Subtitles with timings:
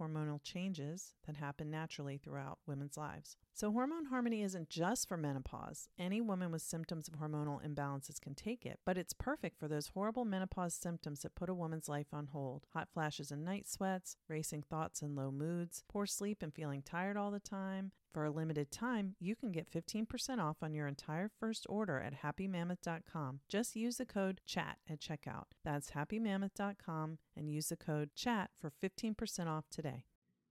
[0.00, 3.36] hormonal changes that happen naturally throughout women's lives.
[3.54, 5.88] So, hormone harmony isn't just for menopause.
[5.98, 9.88] Any woman with symptoms of hormonal imbalances can take it, but it's perfect for those
[9.88, 14.16] horrible menopause symptoms that put a woman's life on hold hot flashes and night sweats,
[14.26, 17.92] racing thoughts and low moods, poor sleep and feeling tired all the time.
[18.12, 22.22] For a limited time, you can get 15% off on your entire first order at
[22.22, 23.40] happymammoth.com.
[23.48, 25.44] Just use the code CHAT at checkout.
[25.64, 30.04] That's happymammoth.com and use the code CHAT for 15% off today.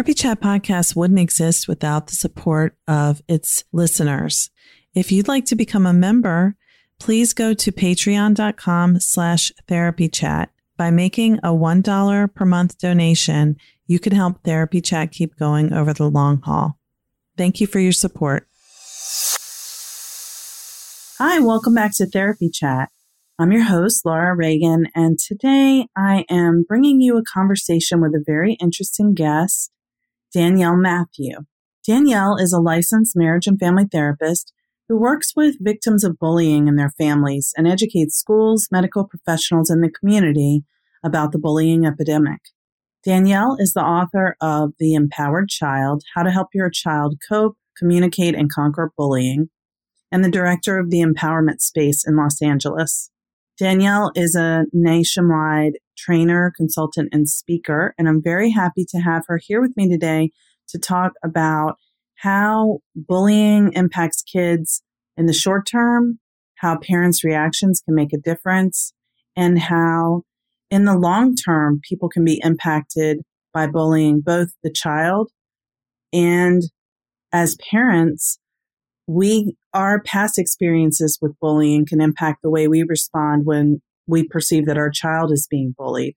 [0.00, 4.48] Therapy Chat Podcast wouldn't exist without the support of its listeners.
[4.94, 6.56] If you'd like to become a member,
[6.98, 10.52] please go to patreon.com slash therapy chat.
[10.78, 13.56] By making a $1 per month donation,
[13.86, 16.78] you can help Therapy Chat keep going over the long haul.
[17.36, 18.48] Thank you for your support.
[21.18, 22.88] Hi, welcome back to Therapy Chat.
[23.38, 28.24] I'm your host, Laura Reagan, and today I am bringing you a conversation with a
[28.26, 29.70] very interesting guest,
[30.32, 31.38] Danielle Matthew.
[31.84, 34.52] Danielle is a licensed marriage and family therapist
[34.88, 39.82] who works with victims of bullying and their families and educates schools, medical professionals, and
[39.82, 40.64] the community
[41.04, 42.40] about the bullying epidemic.
[43.04, 48.34] Danielle is the author of The Empowered Child How to Help Your Child Cope, Communicate,
[48.34, 49.48] and Conquer Bullying,
[50.12, 53.10] and the director of the Empowerment Space in Los Angeles.
[53.58, 59.38] Danielle is a nationwide trainer, consultant, and speaker, and I'm very happy to have her
[59.42, 60.30] here with me today
[60.68, 61.76] to talk about
[62.16, 64.82] how bullying impacts kids
[65.16, 66.18] in the short term,
[66.56, 68.92] how parents' reactions can make a difference,
[69.36, 70.22] and how
[70.70, 73.20] in the long term people can be impacted
[73.52, 75.30] by bullying both the child
[76.12, 76.62] and
[77.32, 78.38] as parents
[79.06, 84.66] we our past experiences with bullying can impact the way we respond when we perceive
[84.66, 86.16] that our child is being bullied.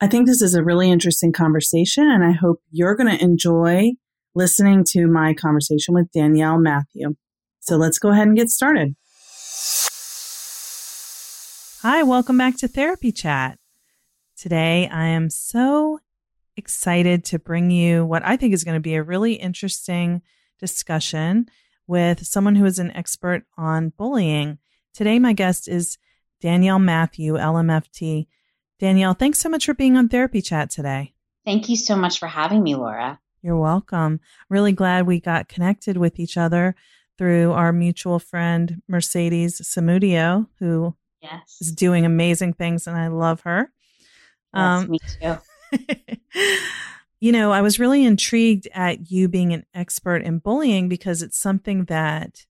[0.00, 3.92] I think this is a really interesting conversation, and I hope you're going to enjoy
[4.34, 7.14] listening to my conversation with Danielle Matthew.
[7.60, 8.94] So let's go ahead and get started.
[11.82, 13.58] Hi, welcome back to Therapy Chat.
[14.36, 15.98] Today, I am so
[16.56, 20.22] excited to bring you what I think is going to be a really interesting
[20.58, 21.46] discussion
[21.86, 24.58] with someone who is an expert on bullying.
[24.92, 25.98] Today, my guest is
[26.40, 28.26] Danielle Matthew, LMFT.
[28.78, 31.14] Danielle, thanks so much for being on Therapy Chat today.
[31.44, 33.18] Thank you so much for having me, Laura.
[33.42, 34.20] You're welcome.
[34.48, 36.74] Really glad we got connected with each other
[37.16, 41.56] through our mutual friend, Mercedes Samudio, who yes.
[41.60, 43.72] is doing amazing things, and I love her.
[44.54, 45.38] Yes, um, me too.
[47.20, 51.38] You know, I was really intrigued at you being an expert in bullying because it's
[51.38, 52.46] something that,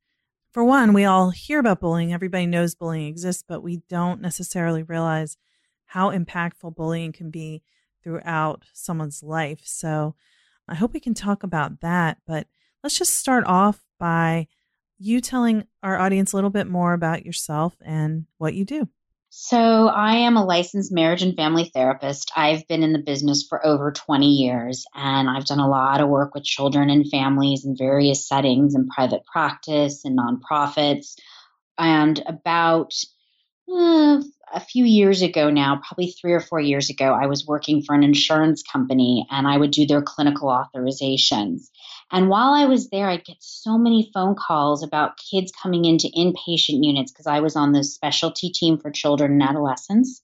[0.58, 2.12] for one, we all hear about bullying.
[2.12, 5.37] Everybody knows bullying exists, but we don't necessarily realize
[5.84, 7.62] how impactful bullying can be
[8.02, 9.60] throughout someone's life.
[9.62, 10.16] So
[10.66, 12.19] I hope we can talk about that.
[12.26, 12.49] But
[12.82, 14.49] let's just start off by
[14.99, 18.88] you telling our audience a little bit more about yourself and what you do.
[19.30, 22.32] So, I am a licensed marriage and family therapist.
[22.34, 26.08] I've been in the business for over 20 years and I've done a lot of
[26.08, 31.14] work with children and families in various settings in private practice and nonprofits.
[31.76, 32.94] And about
[33.70, 34.23] uh,
[34.53, 37.94] a few years ago now, probably three or four years ago, I was working for
[37.94, 41.69] an insurance company and I would do their clinical authorizations.
[42.11, 46.09] And while I was there, I'd get so many phone calls about kids coming into
[46.09, 50.23] inpatient units because I was on the specialty team for children and adolescents.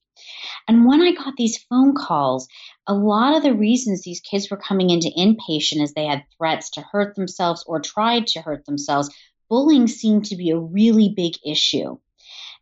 [0.66, 2.48] And when I got these phone calls,
[2.86, 6.70] a lot of the reasons these kids were coming into inpatient is they had threats
[6.70, 9.10] to hurt themselves or tried to hurt themselves.
[9.50, 11.98] Bullying seemed to be a really big issue.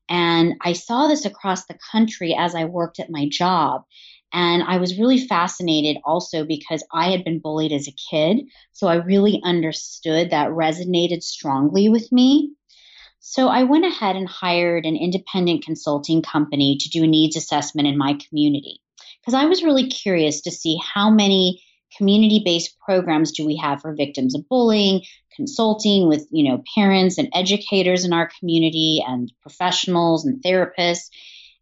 [0.08, 3.82] And I saw this across the country as I worked at my job.
[4.32, 8.44] And I was really fascinated also because I had been bullied as a kid.
[8.72, 12.52] So I really understood that resonated strongly with me.
[13.20, 17.86] So I went ahead and hired an independent consulting company to do a needs assessment
[17.86, 18.80] in my community
[19.20, 21.62] because I was really curious to see how many
[22.02, 25.02] community based programs do we have for victims of bullying,
[25.36, 31.10] consulting with, you know, parents and educators in our community and professionals and therapists.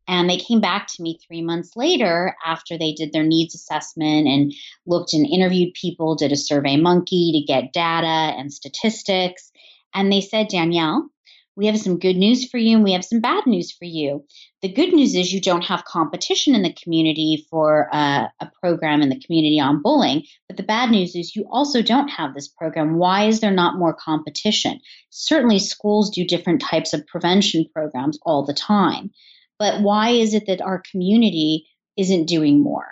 [0.08, 4.26] And they came back to me three months later after they did their needs assessment
[4.26, 4.54] and
[4.87, 9.52] looked and interviewed people, did a survey monkey to get data and statistics.
[9.92, 11.10] And they said, Danielle,
[11.56, 14.25] we have some good news for you and we have some bad news for you.
[14.62, 19.02] The good news is you don't have competition in the community for uh, a program
[19.02, 20.25] in the community on bullying.
[20.49, 22.97] But the bad news is you also don't have this program.
[22.97, 24.81] Why is there not more competition?
[25.11, 29.11] Certainly, schools do different types of prevention programs all the time.
[29.58, 31.67] But why is it that our community
[31.97, 32.87] isn't doing more?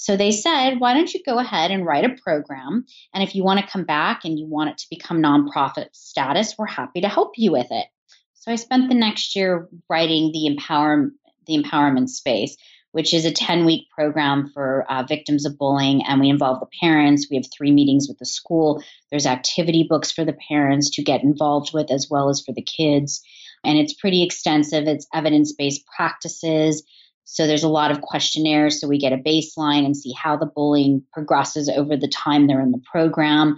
[0.00, 2.86] So they said, why don't you go ahead and write a program?
[3.12, 6.54] And if you want to come back and you want it to become nonprofit status,
[6.56, 7.86] we're happy to help you with it.
[8.32, 11.10] So I spent the next year writing the empower
[11.46, 12.56] the empowerment space,
[12.92, 16.02] which is a 10 week program for uh, victims of bullying.
[16.06, 17.26] And we involve the parents.
[17.30, 18.82] We have three meetings with the school.
[19.10, 22.62] There's activity books for the parents to get involved with, as well as for the
[22.62, 23.22] kids
[23.64, 24.86] and it's pretty extensive.
[24.86, 26.82] It's evidence based practices.
[27.24, 28.80] So there's a lot of questionnaires.
[28.80, 32.60] So we get a baseline and see how the bullying progresses over the time they're
[32.60, 33.56] in the program.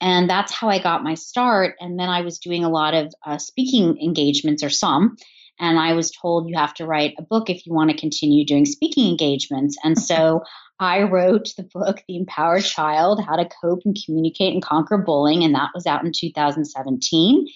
[0.00, 1.76] And that's how I got my start.
[1.80, 5.16] And then I was doing a lot of uh, speaking engagements or some.
[5.58, 8.46] And I was told you have to write a book if you want to continue
[8.46, 9.76] doing speaking engagements.
[9.84, 10.42] And so
[10.78, 15.44] I wrote the book, The Empowered Child How to Cope and Communicate and Conquer Bullying.
[15.44, 17.46] And that was out in 2017.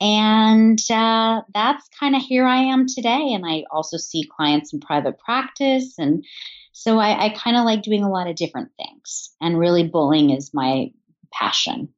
[0.00, 3.32] And uh, that's kind of here I am today.
[3.32, 5.94] And I also see clients in private practice.
[5.98, 6.24] And
[6.72, 9.30] so I, I kind of like doing a lot of different things.
[9.40, 10.92] And really, bullying is my
[11.32, 11.88] passion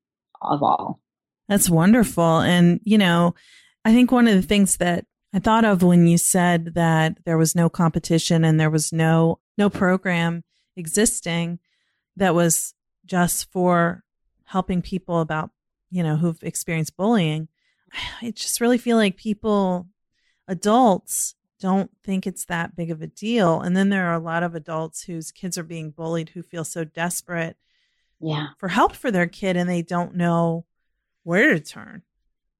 [0.41, 1.01] of all.
[1.49, 2.41] That's wonderful.
[2.41, 3.35] And, you know,
[3.85, 5.05] I think one of the things that
[5.35, 9.39] I thought of when you said that there was no competition and there was no
[9.59, 10.43] no program
[10.77, 11.59] existing
[12.17, 12.75] that was
[13.05, 14.03] just for
[14.45, 15.51] helping people about,
[15.91, 17.49] you know, who've experienced bullying
[18.23, 19.89] I just really feel like people,
[20.49, 23.61] adults, don't think it's that big of a deal.
[23.61, 26.65] And then there are a lot of adults whose kids are being bullied who feel
[26.65, 27.57] so desperate
[28.19, 28.49] yeah.
[28.59, 30.65] for help for their kid and they don't know
[31.23, 32.03] where to turn.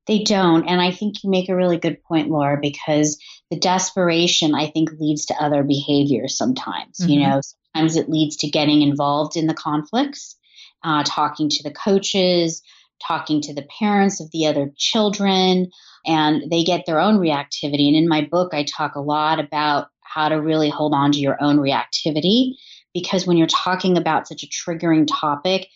[0.07, 0.67] They don't.
[0.67, 3.19] And I think you make a really good point, Laura, because
[3.51, 6.99] the desperation, I think, leads to other behaviors sometimes.
[6.99, 7.11] Mm-hmm.
[7.11, 7.41] You know,
[7.75, 10.37] sometimes it leads to getting involved in the conflicts,
[10.83, 12.63] uh, talking to the coaches,
[13.07, 15.71] talking to the parents of the other children,
[16.07, 17.89] and they get their own reactivity.
[17.89, 21.19] And in my book, I talk a lot about how to really hold on to
[21.19, 22.55] your own reactivity
[22.93, 25.69] because when you're talking about such a triggering topic,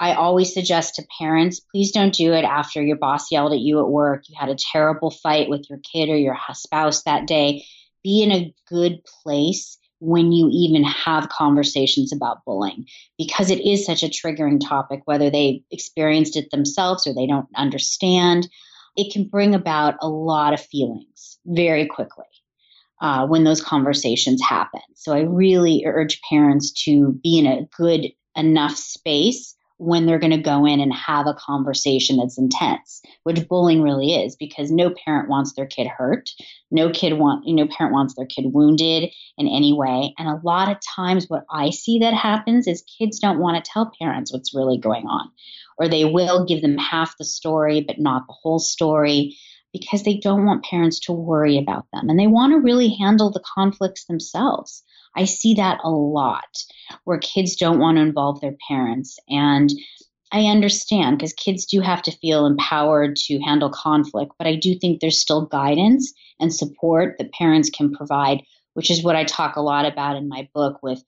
[0.00, 3.80] I always suggest to parents, please don't do it after your boss yelled at you
[3.80, 7.64] at work, you had a terrible fight with your kid or your spouse that day.
[8.04, 12.86] Be in a good place when you even have conversations about bullying
[13.16, 17.48] because it is such a triggering topic, whether they experienced it themselves or they don't
[17.56, 18.48] understand.
[18.96, 22.26] It can bring about a lot of feelings very quickly
[23.00, 24.80] uh, when those conversations happen.
[24.94, 30.32] So I really urge parents to be in a good enough space when they're going
[30.32, 34.92] to go in and have a conversation that's intense, which bullying really is because no
[35.04, 36.30] parent wants their kid hurt.
[36.70, 40.14] No kid want, know, parent wants their kid wounded in any way.
[40.18, 43.70] And a lot of times what I see that happens is kids don't want to
[43.70, 45.30] tell parents what's really going on.
[45.78, 49.36] Or they will give them half the story but not the whole story
[49.78, 53.30] because they don't want parents to worry about them and they want to really handle
[53.30, 54.82] the conflicts themselves.
[55.16, 56.64] I see that a lot
[57.04, 59.18] where kids don't want to involve their parents.
[59.28, 59.70] And
[60.30, 64.78] I understand because kids do have to feel empowered to handle conflict, but I do
[64.78, 68.42] think there's still guidance and support that parents can provide,
[68.74, 71.02] which is what I talk a lot about in my book with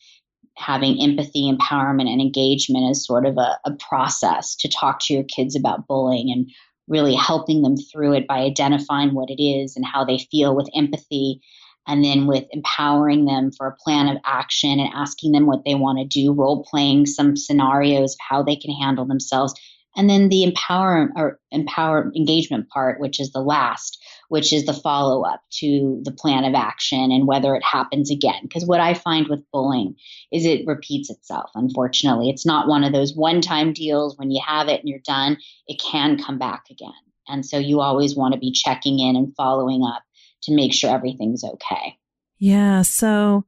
[0.57, 5.25] having empathy, empowerment, and engagement as sort of a, a process to talk to your
[5.25, 6.51] kids about bullying and
[6.91, 10.69] really helping them through it by identifying what it is and how they feel with
[10.75, 11.41] empathy
[11.87, 15.75] and then with empowering them for a plan of action and asking them what they
[15.75, 19.55] want to do, role playing some scenarios of how they can handle themselves.
[19.97, 23.99] And then the empower or empower engagement part, which is the last,
[24.31, 28.43] which is the follow up to the plan of action and whether it happens again.
[28.43, 29.97] Because what I find with bullying
[30.33, 32.31] is it repeats itself, unfortunately.
[32.31, 35.37] It's not one of those one time deals when you have it and you're done,
[35.67, 36.93] it can come back again.
[37.27, 40.05] And so you always want to be checking in and following up
[40.45, 41.99] to make sure everything's okay.
[42.39, 42.83] Yeah.
[42.83, 43.47] So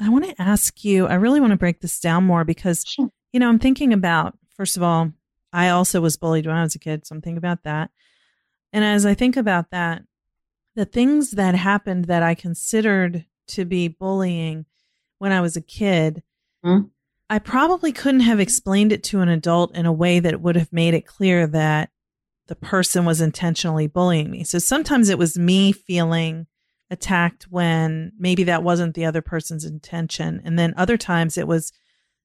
[0.00, 3.10] I want to ask you, I really want to break this down more because, sure.
[3.34, 5.12] you know, I'm thinking about, first of all,
[5.52, 7.06] I also was bullied when I was a kid.
[7.06, 7.90] So I'm thinking about that.
[8.72, 10.04] And as I think about that,
[10.74, 14.66] the things that happened that I considered to be bullying
[15.18, 16.22] when I was a kid,
[16.64, 16.86] mm-hmm.
[17.28, 20.72] I probably couldn't have explained it to an adult in a way that would have
[20.72, 21.90] made it clear that
[22.48, 24.44] the person was intentionally bullying me.
[24.44, 26.46] So sometimes it was me feeling
[26.90, 30.42] attacked when maybe that wasn't the other person's intention.
[30.44, 31.72] And then other times it was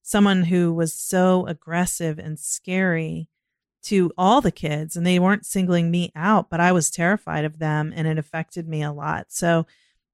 [0.01, 3.30] someone who was so aggressive and scary
[3.88, 7.60] to all the kids and they weren't singling me out, but I was terrified of
[7.60, 9.27] them and it affected me a lot.
[9.29, 9.65] So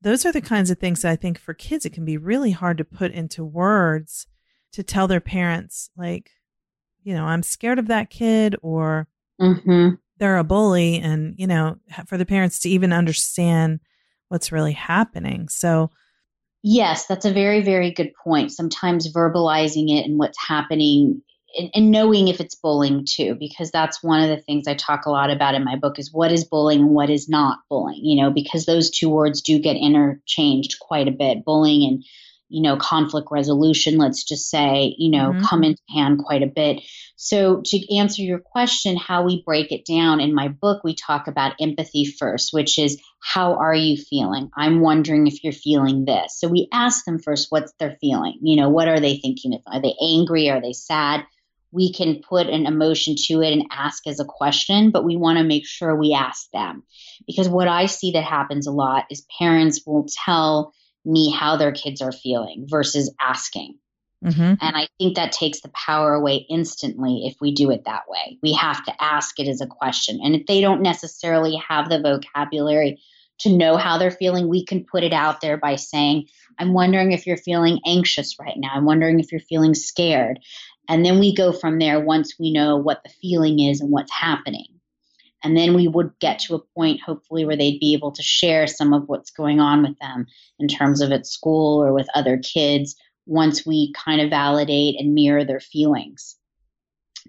[0.01, 2.51] those are the kinds of things that I think for kids, it can be really
[2.51, 4.27] hard to put into words
[4.73, 6.31] to tell their parents, like,
[7.03, 9.07] you know, I'm scared of that kid or
[9.39, 13.79] mm-hmm they're a bully and, you know, for the parents to even understand
[14.29, 15.49] what's really happening.
[15.49, 15.89] So,
[16.61, 18.51] yes, that's a very, very good point.
[18.51, 21.21] Sometimes verbalizing it and what's happening
[21.57, 25.05] and, and, knowing if it's bullying too, because that's one of the things I talk
[25.05, 28.03] a lot about in my book is what is bullying and what is not bullying,
[28.03, 31.45] you know, because those two words do get interchanged quite a bit.
[31.45, 32.03] Bullying and
[32.53, 35.43] you know, conflict resolution, let's just say, you know, mm-hmm.
[35.43, 36.83] come into hand quite a bit.
[37.15, 41.27] So, to answer your question, how we break it down in my book, we talk
[41.27, 44.51] about empathy first, which is how are you feeling?
[44.55, 46.39] I'm wondering if you're feeling this.
[46.39, 48.37] So, we ask them first what's their feeling?
[48.43, 49.57] You know, what are they thinking?
[49.65, 50.51] Are they angry?
[50.51, 51.25] Are they sad?
[51.73, 55.39] We can put an emotion to it and ask as a question, but we want
[55.39, 56.83] to make sure we ask them.
[57.25, 61.71] Because what I see that happens a lot is parents will tell me how their
[61.71, 63.77] kids are feeling versus asking.
[64.23, 64.41] Mm-hmm.
[64.41, 68.37] And I think that takes the power away instantly if we do it that way.
[68.41, 70.19] We have to ask it as a question.
[70.23, 73.01] And if they don't necessarily have the vocabulary
[73.39, 76.27] to know how they're feeling, we can put it out there by saying,
[76.57, 78.69] I'm wondering if you're feeling anxious right now.
[78.73, 80.39] I'm wondering if you're feeling scared.
[80.89, 84.11] And then we go from there once we know what the feeling is and what's
[84.11, 84.67] happening.
[85.43, 88.65] And then we would get to a point, hopefully, where they'd be able to share
[88.65, 90.25] some of what's going on with them
[90.59, 95.13] in terms of at school or with other kids once we kind of validate and
[95.13, 96.37] mirror their feelings.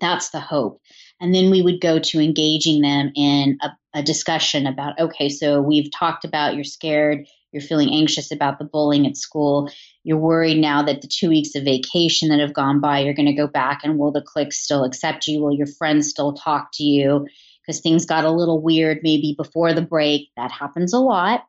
[0.01, 0.81] That's the hope.
[1.21, 5.61] And then we would go to engaging them in a, a discussion about okay, so
[5.61, 9.71] we've talked about you're scared, you're feeling anxious about the bullying at school.
[10.03, 13.25] You're worried now that the two weeks of vacation that have gone by, you're going
[13.27, 15.41] to go back and will the clique still accept you?
[15.41, 17.25] Will your friends still talk to you?
[17.65, 20.31] because things got a little weird maybe before the break.
[20.37, 21.41] That happens a lot.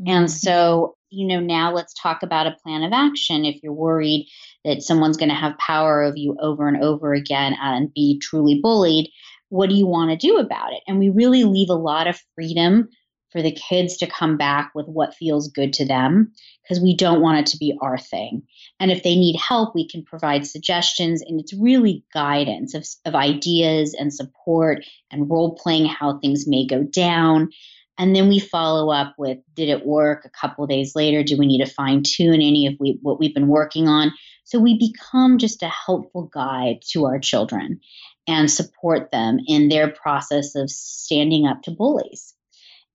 [0.00, 0.10] Mm-hmm.
[0.10, 3.44] And so, you know, now let's talk about a plan of action.
[3.44, 4.28] If you're worried
[4.64, 8.60] that someone's going to have power over you over and over again and be truly
[8.62, 9.10] bullied,
[9.48, 10.82] what do you want to do about it?
[10.86, 12.88] And we really leave a lot of freedom
[13.32, 17.20] for the kids to come back with what feels good to them because we don't
[17.20, 18.42] want it to be our thing.
[18.80, 23.14] And if they need help, we can provide suggestions and it's really guidance of, of
[23.14, 27.50] ideas and support and role playing how things may go down.
[27.98, 31.22] And then we follow up with did it work a couple days later?
[31.22, 34.12] Do we need to fine tune any of we, what we've been working on?
[34.44, 37.80] So we become just a helpful guide to our children
[38.28, 42.35] and support them in their process of standing up to bullies.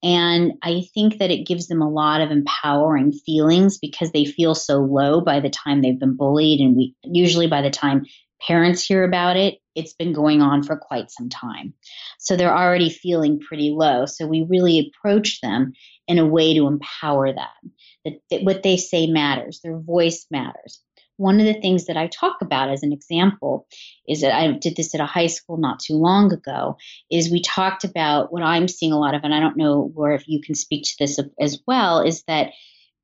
[0.02, 4.54] And I think that it gives them a lot of empowering feelings because they feel
[4.54, 6.60] so low by the time they've been bullied.
[6.60, 8.06] And we usually by the time
[8.46, 11.74] parents hear about it, it's been going on for quite some time.
[12.18, 14.06] So they're already feeling pretty low.
[14.06, 15.72] So we really approach them
[16.08, 17.72] in a way to empower them
[18.04, 20.80] that, that what they say matters, their voice matters.
[21.22, 23.68] One of the things that I talk about as an example
[24.08, 26.76] is that I did this at a high school not too long ago.
[27.12, 30.14] Is we talked about what I'm seeing a lot of, and I don't know where
[30.14, 32.50] if you can speak to this as well, is that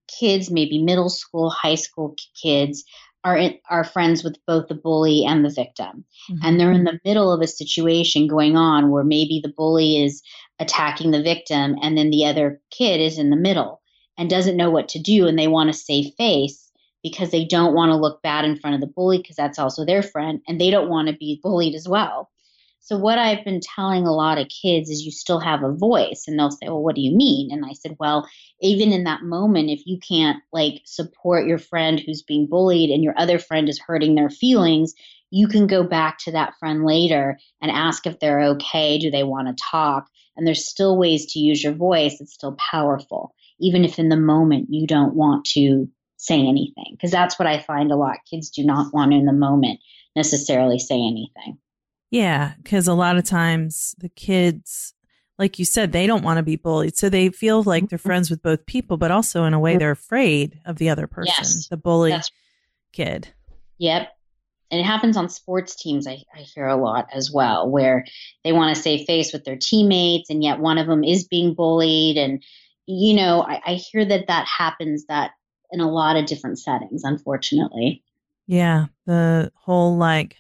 [0.09, 2.83] kids, maybe middle school, high school kids,
[3.23, 6.39] are in, are friends with both the bully and the victim, mm-hmm.
[6.43, 10.23] and they're in the middle of a situation going on where maybe the bully is
[10.59, 13.81] attacking the victim, and then the other kid is in the middle
[14.17, 16.68] and doesn't know what to do, and they want to save face
[17.11, 19.85] because they don't want to look bad in front of the bully because that's also
[19.85, 22.31] their friend, and they don't want to be bullied as well.
[22.89, 26.25] So, what I've been telling a lot of kids is you still have a voice.
[26.27, 27.51] And they'll say, Well, what do you mean?
[27.53, 28.27] And I said, Well,
[28.63, 33.05] even in that moment, if you can't like support your friend who's being bullied and
[33.05, 34.95] your other friend is hurting their feelings,
[35.31, 38.99] you can go back to that friend later and ask if they're okay.
[38.99, 40.07] Do they want to talk?
[40.37, 42.21] And there's still ways to use your voice.
[42.21, 46.93] It's still powerful, even if in the moment you don't want to say anything.
[46.93, 48.19] Because that's what I find a lot.
[48.31, 49.81] Kids do not want in the moment
[50.15, 51.59] necessarily say anything.
[52.11, 54.95] Yeah, because a lot of times the kids,
[55.39, 56.97] like you said, they don't want to be bullied.
[56.97, 58.09] So they feel like they're mm-hmm.
[58.09, 61.35] friends with both people, but also in a way they're afraid of the other person,
[61.39, 62.17] yes, the bully
[62.93, 63.29] kid.
[63.79, 64.09] Yep.
[64.71, 68.05] And it happens on sports teams, I, I hear a lot as well, where
[68.45, 71.55] they want to save face with their teammates, and yet one of them is being
[71.55, 72.19] bullied.
[72.19, 72.43] And,
[72.87, 75.31] you know, I, I hear that that happens that
[75.71, 78.03] in a lot of different settings, unfortunately.
[78.47, 78.87] Yeah.
[79.07, 80.37] The whole like,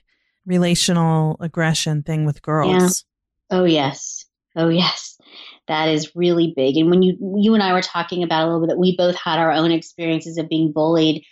[0.47, 3.05] relational aggression thing with girls.
[3.51, 3.59] Yeah.
[3.59, 4.25] Oh yes.
[4.57, 5.21] Oh yes.
[5.67, 6.79] That is really big.
[6.79, 9.15] And when you you and I were talking about a little bit that we both
[9.15, 11.23] had our own experiences of being bullied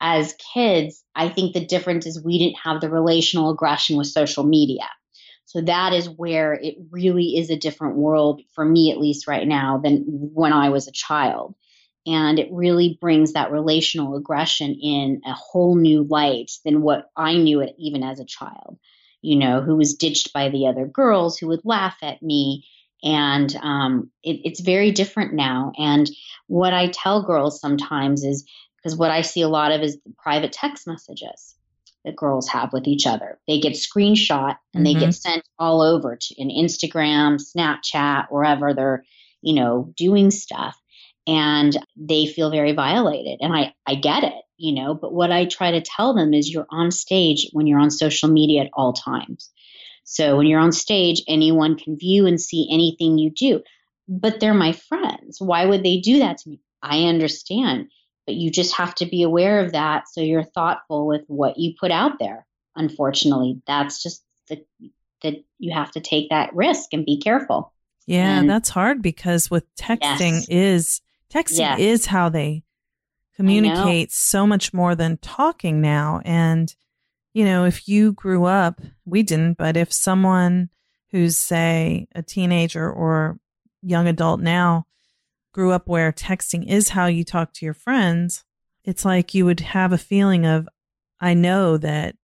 [0.00, 4.42] as kids, I think the difference is we didn't have the relational aggression with social
[4.42, 4.88] media.
[5.44, 9.46] So that is where it really is a different world for me at least right
[9.46, 11.54] now than when I was a child
[12.06, 17.34] and it really brings that relational aggression in a whole new light than what I
[17.34, 18.78] knew it even as a child.
[19.20, 22.64] You know, who was ditched by the other girls who would laugh at me,
[23.02, 25.72] and um, it, it's very different now.
[25.76, 26.08] And
[26.46, 30.14] what I tell girls sometimes is because what I see a lot of is the
[30.22, 31.56] private text messages
[32.04, 33.38] that girls have with each other.
[33.46, 34.84] They get screenshot and mm-hmm.
[34.84, 35.10] they get mm-hmm.
[35.10, 39.04] sent all over to in Instagram, Snapchat, wherever they're,
[39.42, 40.80] you know, doing stuff
[41.28, 43.38] and they feel very violated.
[43.42, 46.50] And I, I get it, you know, but what I try to tell them is
[46.50, 49.50] you're on stage when you're on social media at all times.
[50.04, 53.62] So when you're on stage, anyone can view and see anything you do,
[54.08, 55.38] but they're my friends.
[55.38, 56.60] Why would they do that to me?
[56.82, 57.90] I understand,
[58.24, 61.74] but you just have to be aware of that so you're thoughtful with what you
[61.78, 62.46] put out there.
[62.74, 64.64] Unfortunately, that's just the
[65.22, 67.74] that you have to take that risk and be careful.
[68.06, 70.48] Yeah, and, that's hard because with texting yes.
[70.48, 71.00] is
[71.32, 71.78] Texting yes.
[71.80, 72.64] is how they
[73.36, 76.20] communicate so much more than talking now.
[76.24, 76.74] And,
[77.34, 80.70] you know, if you grew up, we didn't, but if someone
[81.10, 83.38] who's, say, a teenager or
[83.82, 84.86] young adult now
[85.52, 88.44] grew up where texting is how you talk to your friends,
[88.84, 90.68] it's like you would have a feeling of,
[91.20, 92.16] I know that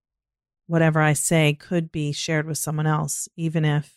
[0.67, 3.93] whatever I say could be shared with someone else, even if,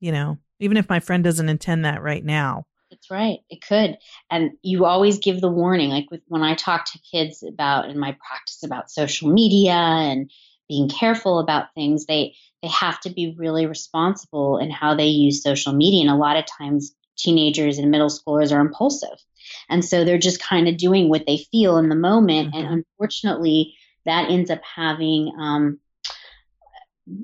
[0.00, 2.66] you know, even if my friend doesn't intend that right now.
[2.90, 3.38] That's right.
[3.48, 3.98] It could.
[4.30, 5.90] And you always give the warning.
[5.90, 10.30] Like with, when I talk to kids about in my practice about social media and
[10.68, 15.42] being careful about things, they they have to be really responsible in how they use
[15.42, 16.02] social media.
[16.02, 19.18] And a lot of times teenagers and middle schoolers are impulsive.
[19.68, 22.48] And so they're just kind of doing what they feel in the moment.
[22.48, 22.58] Mm-hmm.
[22.58, 23.74] And unfortunately,
[24.04, 25.78] that ends up having um,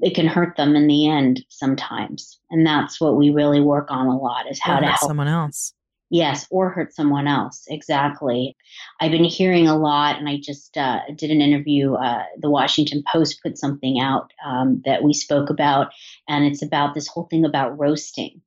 [0.03, 2.39] it can hurt them in the end sometimes.
[2.51, 5.29] And that's what we really work on a lot is how or to help someone
[5.29, 5.73] else.
[6.09, 7.65] Yes, or hurt someone else.
[7.69, 8.57] Exactly.
[9.01, 11.95] I've been hearing a lot, and I just uh, did an interview.
[11.95, 15.89] Uh, the Washington Post put something out um, that we spoke about,
[16.29, 18.41] and it's about this whole thing about roasting.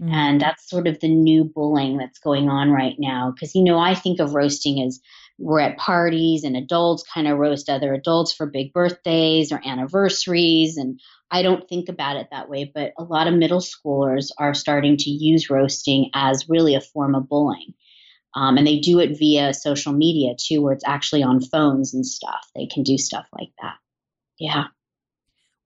[0.00, 0.10] Mm.
[0.10, 3.30] And that's sort of the new bullying that's going on right now.
[3.30, 4.98] Because, you know, I think of roasting as
[5.38, 10.76] we're at parties and adults kind of roast other adults for big birthdays or anniversaries.
[10.76, 14.54] And I don't think about it that way, but a lot of middle schoolers are
[14.54, 17.74] starting to use roasting as really a form of bullying.
[18.34, 22.06] Um, and they do it via social media too, where it's actually on phones and
[22.06, 22.48] stuff.
[22.54, 23.74] They can do stuff like that.
[24.38, 24.64] Yeah.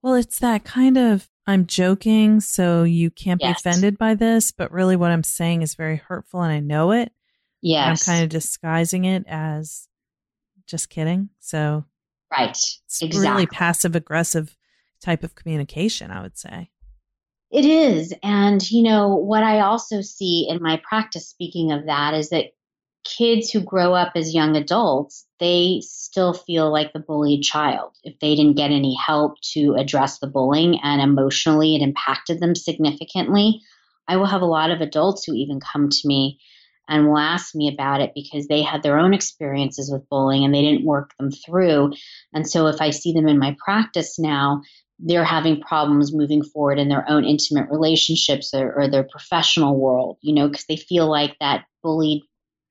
[0.01, 3.61] Well, it's that kind of I'm joking, so you can't yes.
[3.61, 6.91] be offended by this, but really what I'm saying is very hurtful and I know
[6.91, 7.11] it.
[7.61, 8.07] Yes.
[8.07, 9.87] I'm kind of disguising it as
[10.67, 11.29] just kidding.
[11.39, 11.85] So
[12.31, 12.49] Right.
[12.49, 13.29] It's exactly.
[13.29, 14.55] really passive aggressive
[15.01, 16.71] type of communication, I would say.
[17.51, 18.13] It is.
[18.23, 22.47] And, you know, what I also see in my practice, speaking of that, is that
[23.05, 27.93] kids who grow up as young adults, they still feel like the bullied child.
[28.03, 32.53] If they didn't get any help to address the bullying and emotionally it impacted them
[32.53, 33.61] significantly,
[34.09, 36.39] I will have a lot of adults who even come to me
[36.87, 40.53] and will ask me about it because they had their own experiences with bullying and
[40.53, 41.93] they didn't work them through.
[42.33, 44.61] And so if I see them in my practice now,
[44.99, 50.17] they're having problems moving forward in their own intimate relationships or, or their professional world,
[50.21, 52.23] you know, because they feel like that bullied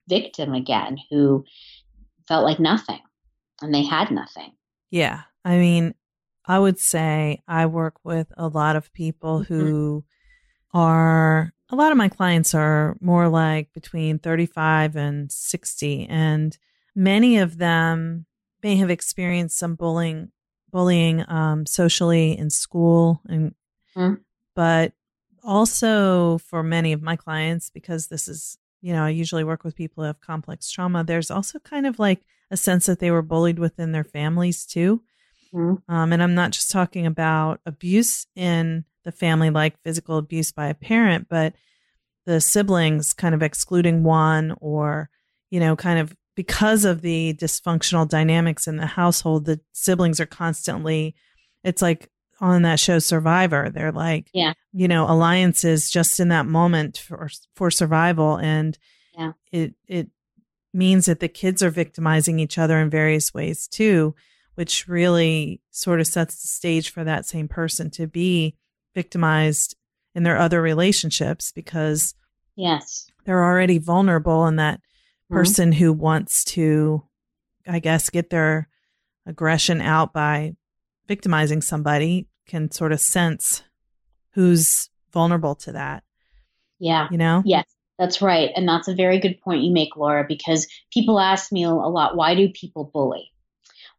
[0.09, 1.44] victim again who
[2.26, 3.00] felt like nothing
[3.62, 4.52] and they had nothing.
[4.90, 5.22] Yeah.
[5.44, 5.94] I mean,
[6.46, 9.55] I would say I work with a lot of people mm-hmm.
[9.55, 10.05] who
[10.72, 16.57] are a lot of my clients are more like between 35 and 60 and
[16.94, 18.26] many of them
[18.62, 20.31] may have experienced some bullying
[20.70, 23.55] bullying um, socially in school and
[23.96, 24.18] mm.
[24.55, 24.92] but
[25.44, 29.76] also for many of my clients because this is you know i usually work with
[29.76, 33.22] people who have complex trauma there's also kind of like a sense that they were
[33.22, 35.02] bullied within their families too
[35.55, 35.81] mm.
[35.88, 40.66] um, and i'm not just talking about abuse in the family like physical abuse by
[40.66, 41.55] a parent, but
[42.27, 45.09] the siblings kind of excluding one or,
[45.49, 50.27] you know, kind of because of the dysfunctional dynamics in the household, the siblings are
[50.27, 51.14] constantly,
[51.62, 53.71] it's like on that show Survivor.
[53.71, 54.55] They're like, yeah.
[54.73, 58.37] you know, alliances just in that moment for, for survival.
[58.37, 58.77] And
[59.16, 59.33] yeah.
[59.53, 60.09] it, it
[60.75, 64.16] means that the kids are victimizing each other in various ways too,
[64.57, 68.57] which really sort of sets the stage for that same person to be
[68.97, 69.77] victimized
[70.15, 72.15] in their other relationships because
[72.57, 73.07] yes.
[73.27, 75.37] they're already vulnerable and that mm-hmm.
[75.37, 77.03] person who wants to
[77.69, 78.71] i guess get their
[79.27, 80.55] aggression out by
[81.07, 83.63] victimizing somebody can sort of sense
[84.31, 86.03] who's vulnerable to that
[86.79, 87.09] yeah.
[87.11, 87.43] you know?
[87.45, 87.65] Yes
[87.99, 88.51] that's right.
[88.55, 92.17] And that's a very good point you make laura because people ask me a lot
[92.17, 93.33] why do people bully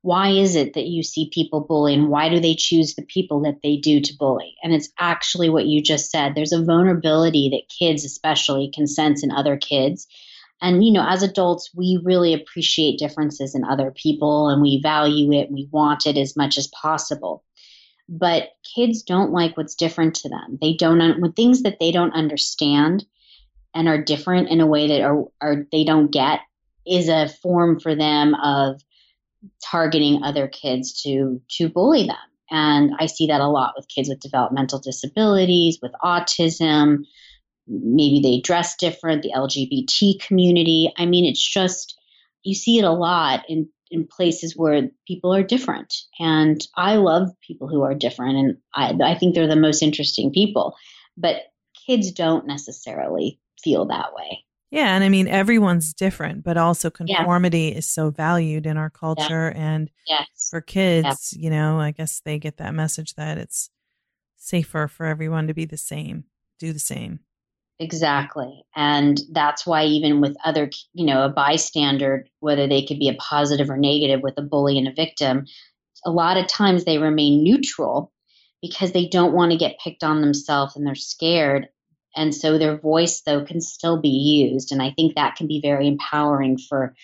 [0.08, 3.42] why is it that you see people bully and why do they choose the people
[3.42, 4.56] that they do to bully?
[4.64, 6.34] And it's actually what you just said.
[6.34, 10.08] There's a vulnerability that kids, especially, can sense in other kids.
[10.62, 15.34] And, you know, as adults, we really appreciate differences in other people and we value
[15.34, 15.52] it.
[15.52, 17.44] We want it as much as possible.
[18.08, 20.58] But kids don't like what's different to them.
[20.62, 23.06] They don't, with things that they don't understand
[23.76, 26.40] and are different in a way that are, are they don't get
[26.86, 28.82] is a form for them of
[29.64, 32.16] targeting other kids to to bully them.
[32.50, 37.00] And I see that a lot with kids with developmental disabilities, with autism.
[37.68, 40.92] Maybe they dress different, the LGBT community.
[40.98, 42.00] I mean, it's just,
[42.44, 45.94] you see it a lot in, in places where people are different.
[46.20, 48.38] And I love people who are different.
[48.38, 50.76] And I, I think they're the most interesting people.
[51.18, 51.38] But
[51.86, 54.46] kids don't necessarily feel that way.
[54.70, 57.78] Yeah, and I mean everyone's different, but also conformity yeah.
[57.78, 59.62] is so valued in our culture yeah.
[59.62, 60.50] and yes.
[60.50, 61.44] for kids, yeah.
[61.44, 63.70] you know, I guess they get that message that it's
[64.36, 66.26] safer for everyone to be the same,
[66.60, 67.22] do the same.
[67.80, 68.66] Exactly.
[68.76, 73.14] And that's why even with other, you know, a bystander, whether they could be a
[73.16, 75.46] positive or negative with a bully and a victim,
[76.04, 78.12] a lot of times they remain neutral
[78.62, 81.68] because they don't want to get picked on themselves and they're scared
[82.18, 84.72] and so their voice, though, can still be used.
[84.72, 86.96] And I think that can be very empowering for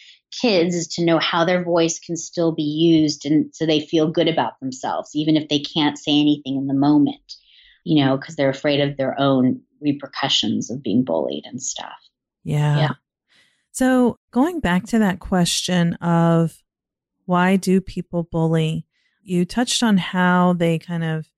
[0.41, 4.11] kids is to know how their voice can still be used and so they feel
[4.11, 7.35] good about themselves, even if they can't say anything in the moment,
[7.83, 11.93] you know, because they're afraid of their own repercussions of being bullied and stuff.
[12.43, 12.77] Yeah.
[12.77, 12.91] Yeah.
[13.71, 16.63] So going back to that question of
[17.25, 18.85] why do people bully?
[19.21, 21.29] You touched on how they kind of,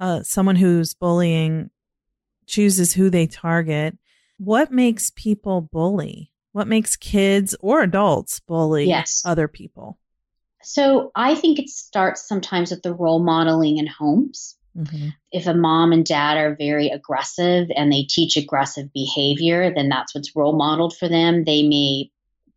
[0.00, 1.70] uh, someone who's bullying
[2.48, 3.96] chooses who they target.
[4.38, 6.32] What makes people bully?
[6.52, 9.22] What makes kids or adults bully yes.
[9.24, 9.98] other people?
[10.62, 14.56] So I think it starts sometimes with the role modeling in homes.
[14.76, 15.08] Mm-hmm.
[15.32, 20.14] If a mom and dad are very aggressive and they teach aggressive behavior, then that's
[20.14, 21.44] what's role modeled for them.
[21.44, 22.10] They may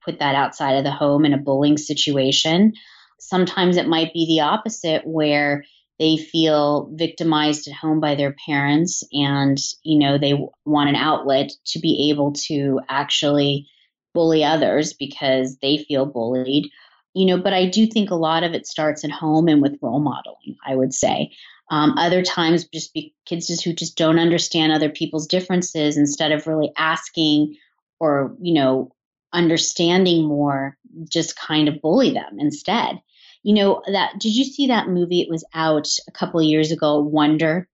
[0.04, 2.74] put that outside of the home in a bullying situation.
[3.20, 5.64] Sometimes it might be the opposite, where
[6.02, 10.34] they feel victimized at home by their parents and you know they
[10.66, 13.68] want an outlet to be able to actually
[14.16, 16.66] bully others because they feel bullied.
[17.14, 19.78] You know but i do think a lot of it starts at home and with
[19.82, 21.32] role modeling i would say.
[21.70, 26.34] Um, other times just be kids just who just don't understand other people's differences instead
[26.34, 27.56] of really asking
[28.00, 28.92] or you know
[29.34, 33.00] understanding more just kind of bully them instead
[33.44, 34.20] You know that?
[34.20, 35.22] Did you see that movie?
[35.22, 37.00] It was out a couple of years ago.
[37.00, 37.68] Wonder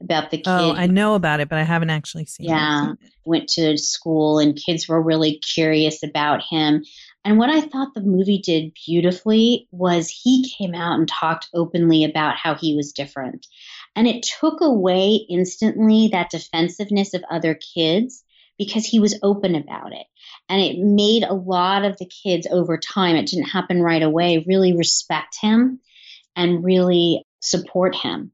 [0.00, 0.44] about the oh, kid.
[0.46, 2.50] Oh, I know about it, but I haven't actually seen it.
[2.50, 2.98] yeah, it.
[3.24, 6.84] went to school and kids were really curious about him.
[7.24, 12.04] And what I thought the movie did beautifully was he came out and talked openly
[12.04, 13.46] about how he was different.
[13.96, 18.22] And it took away instantly that defensiveness of other kids
[18.58, 20.06] because he was open about it.
[20.48, 24.44] And it made a lot of the kids over time, it didn't happen right away,
[24.46, 25.80] really respect him
[26.34, 28.32] and really support him.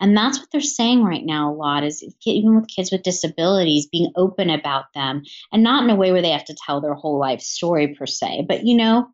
[0.00, 3.86] And that's what they're saying right now a lot is even with kids with disabilities,
[3.86, 6.94] being open about them and not in a way where they have to tell their
[6.94, 9.08] whole life story per se, but you know,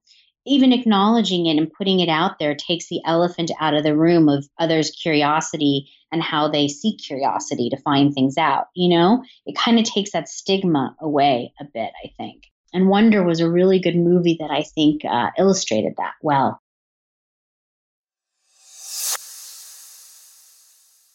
[0.49, 4.29] even acknowledging it and putting it out there takes the elephant out of the room
[4.29, 8.67] of others' curiosity and how they seek curiosity to find things out.
[8.75, 12.45] You know, it kind of takes that stigma away a bit, I think.
[12.73, 16.61] And Wonder was a really good movie that I think uh, illustrated that well.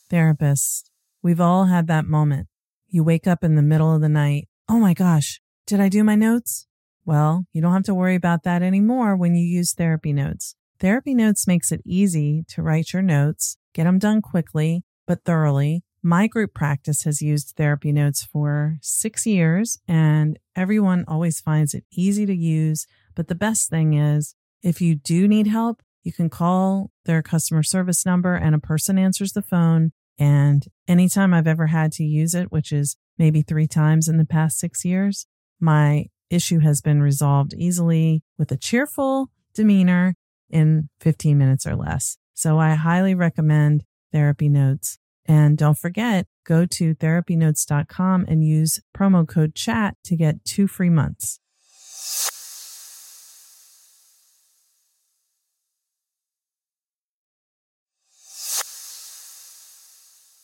[0.10, 0.84] Therapists,
[1.22, 2.48] we've all had that moment.
[2.88, 4.48] You wake up in the middle of the night.
[4.70, 6.68] Oh my gosh, did I do my notes?
[7.06, 10.56] Well, you don't have to worry about that anymore when you use Therapy Notes.
[10.80, 15.84] Therapy Notes makes it easy to write your notes, get them done quickly, but thoroughly.
[16.02, 21.86] My group practice has used Therapy Notes for six years, and everyone always finds it
[21.92, 22.86] easy to use.
[23.16, 27.64] But the best thing is, if you do need help, you can call their customer
[27.64, 29.92] service number and a person answers the phone.
[30.20, 34.26] And anytime I've ever had to use it, which is maybe three times in the
[34.26, 35.26] past six years,
[35.60, 40.16] my issue has been resolved easily with a cheerful demeanor
[40.50, 42.18] in 15 minutes or less.
[42.34, 44.98] So I highly recommend Therapy Notes.
[45.26, 50.90] And don't forget, go to therapynotes.com and use promo code chat to get two free
[50.90, 51.40] months.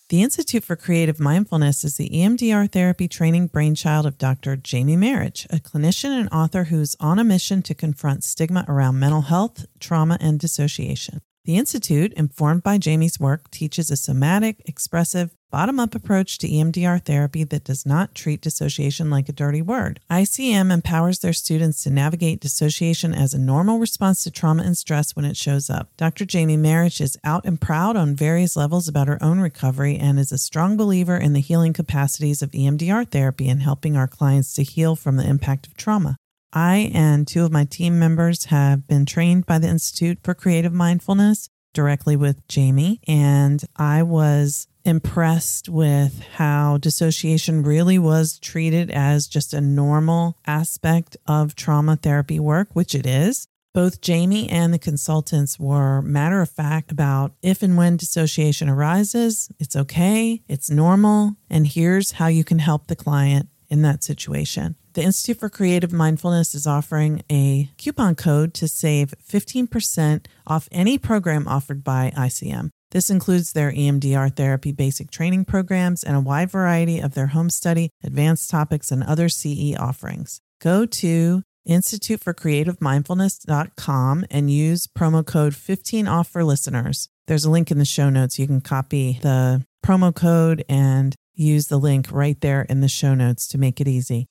[0.10, 4.56] The Institute for Creative Mindfulness is the EMDR therapy training brainchild of Dr.
[4.56, 9.22] Jamie Marich, a clinician and author who's on a mission to confront stigma around mental
[9.22, 11.22] health, trauma, and dissociation.
[11.46, 17.04] The Institute, informed by Jamie's work, teaches a somatic, expressive, bottom up approach to EMDR
[17.04, 20.00] therapy that does not treat dissociation like a dirty word.
[20.10, 25.16] ICM empowers their students to navigate dissociation as a normal response to trauma and stress
[25.16, 25.90] when it shows up.
[25.98, 26.26] Dr.
[26.26, 30.32] Jamie Marich is out and proud on various levels about her own recovery and is
[30.32, 34.64] a strong believer in the healing capacities of EMDR therapy and helping our clients to
[34.64, 36.16] heal from the impact of trauma.
[36.52, 40.74] I and two of my team members have been trained by the Institute for Creative
[40.74, 49.28] Mindfulness directly with Jamie, and I was impressed with how dissociation really was treated as
[49.28, 53.48] just a normal aspect of trauma therapy work, which it is.
[53.74, 59.50] Both Jamie and the consultants were matter of fact about if and when dissociation arises,
[59.60, 64.76] it's okay, it's normal, and here's how you can help the client in that situation.
[65.00, 70.98] The Institute for Creative Mindfulness is offering a coupon code to save 15% off any
[70.98, 72.72] program offered by ICM.
[72.92, 77.50] This includes their EMDR therapy basic training programs and a wide variety of their home
[77.50, 80.42] study, advanced topics, and other CE offerings.
[80.60, 87.08] Go to instituteforcreativemindfulness.com and use promo code 15 off for listeners.
[87.26, 88.38] There's a link in the show notes.
[88.38, 93.16] You can copy the promo code and use the link right there in the show
[93.16, 94.28] notes to make it easy.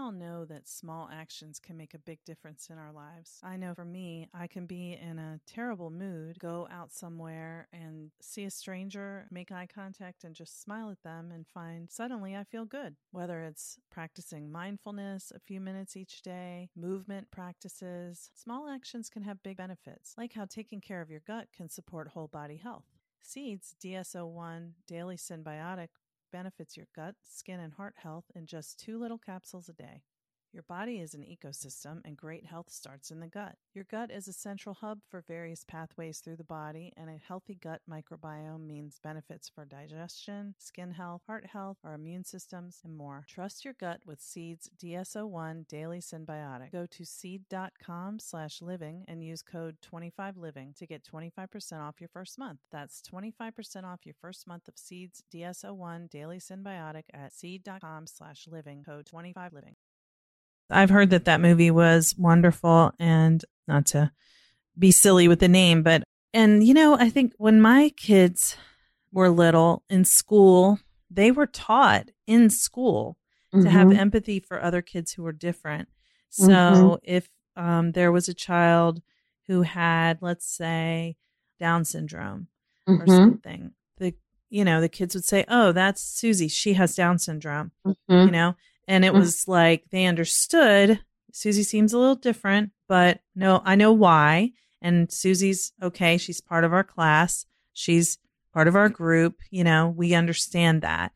[0.00, 3.38] All know that small actions can make a big difference in our lives.
[3.42, 8.10] I know for me, I can be in a terrible mood, go out somewhere and
[8.22, 12.44] see a stranger, make eye contact, and just smile at them and find suddenly I
[12.44, 12.96] feel good.
[13.12, 19.42] Whether it's practicing mindfulness a few minutes each day, movement practices, small actions can have
[19.42, 22.86] big benefits, like how taking care of your gut can support whole body health.
[23.22, 25.88] Seeds DS-01 Daily Synbiotic
[26.32, 30.02] benefits your gut, skin, and heart health in just two little capsules a day.
[30.52, 33.54] Your body is an ecosystem, and great health starts in the gut.
[33.72, 37.54] Your gut is a central hub for various pathways through the body, and a healthy
[37.54, 43.24] gut microbiome means benefits for digestion, skin health, heart health, our immune systems, and more.
[43.28, 46.72] Trust your gut with Seed's DS-01 Daily Synbiotic.
[46.72, 52.40] Go to seed.com slash living and use code 25living to get 25% off your first
[52.40, 52.58] month.
[52.72, 58.82] That's 25% off your first month of Seed's DS-01 Daily Synbiotic at seed.com slash living,
[58.82, 59.76] code 25living.
[60.70, 64.12] I've heard that that movie was wonderful and not to
[64.78, 66.02] be silly with the name, but,
[66.32, 68.56] and you know, I think when my kids
[69.12, 70.78] were little in school,
[71.10, 73.16] they were taught in school
[73.52, 73.96] to have Mhm.
[73.98, 75.88] empathy for other kids who were different.
[76.30, 76.98] So Mhm.
[77.02, 79.02] if um, there was a child
[79.48, 81.16] who had, let's say,
[81.58, 82.46] Down syndrome
[82.86, 83.10] or Mm-hmm.
[83.10, 83.16] Mhm.
[83.16, 84.14] something, the
[84.48, 86.48] you know the kids would say, "Oh, that's Susie.
[86.48, 88.32] She has Down syndrome." You Mhm.
[88.32, 88.56] know,
[88.90, 89.20] and it Mm.
[89.20, 91.00] was like they understood.
[91.32, 94.52] Susie seems a little different, but no, I know why.
[94.82, 96.18] And Susie's okay.
[96.18, 97.46] She's part of our class.
[97.72, 98.18] She's
[98.52, 99.36] part of our group.
[99.50, 101.12] You know, we understand that.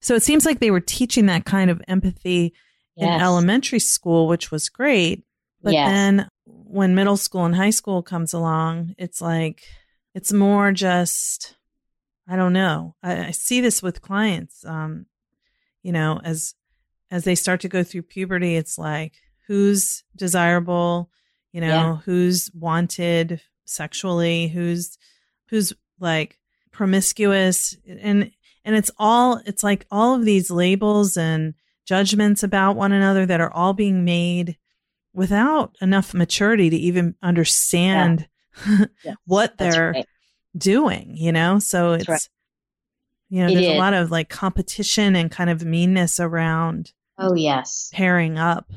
[0.00, 2.54] So it seems like they were teaching that kind of empathy
[2.96, 5.24] in elementary school, which was great.
[5.62, 5.88] But Yes.
[5.88, 9.62] then when middle school and high school comes along, it's like,
[10.14, 11.56] it's more just,
[12.28, 12.96] I don't know.
[13.02, 14.64] I, I see this with clients.
[14.66, 15.06] Um,
[15.84, 16.54] you know, as
[17.12, 19.12] as they start to go through puberty, it's like
[19.46, 21.10] who's desirable,
[21.52, 21.96] you know, Yeah.
[22.04, 24.98] who's wanted sexually, who's
[25.50, 26.38] who's like
[26.72, 28.30] promiscuous and
[28.64, 31.54] and it's all it's like all of these labels and
[31.86, 34.56] judgments about one another that are all being made
[35.12, 38.26] without enough maturity to even understand
[39.04, 40.06] Yes, what that's they're right.
[40.56, 41.58] doing, you know?
[41.58, 42.28] So it's, right.
[43.30, 47.34] you know, It there's a lot of like competition and kind of meanness around Oh,
[47.34, 47.90] yes.
[47.92, 48.70] pairing up.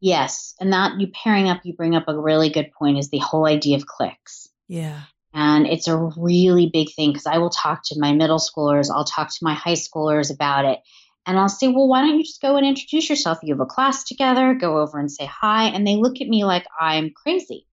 [0.00, 0.54] Yes.
[0.60, 3.46] And that you pairing up, you bring up a really good point is the whole
[3.46, 4.48] idea of cliques.
[4.68, 5.02] Yeah.
[5.34, 9.04] And it's a really big thing because I will talk to my middle schoolers, I'll
[9.04, 10.80] talk to my high schoolers about it.
[11.24, 13.38] And I'll say, well, why don't you just go and introduce yourself?
[13.42, 15.68] You have a class together, go over and say hi.
[15.68, 17.66] And they look at me like I'm crazy.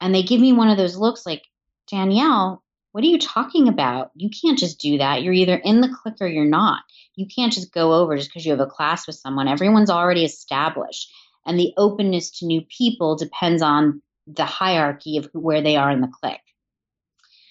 [0.00, 1.42] And they give me one of those looks like,
[1.90, 2.62] Danielle,
[2.92, 4.10] what are you talking about?
[4.14, 5.22] You can't just do that.
[5.22, 6.82] You're either in the clique or you're not.
[7.14, 9.48] You can't just go over just because you have a class with someone.
[9.48, 11.12] Everyone's already established.
[11.46, 16.00] And the openness to new people depends on the hierarchy of where they are in
[16.00, 16.40] the clique.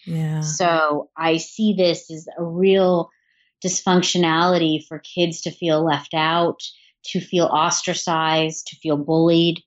[0.06, 0.42] Yeah.
[0.42, 3.10] So I see this as a real
[3.64, 6.62] dysfunctionality for kids to feel left out,
[7.06, 9.62] to feel ostracized, to feel bullied,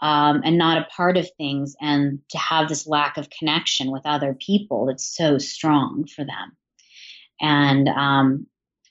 [0.00, 4.02] um, and not a part of things, and to have this lack of connection with
[4.04, 6.56] other people that's so strong for them.
[7.40, 8.46] And um,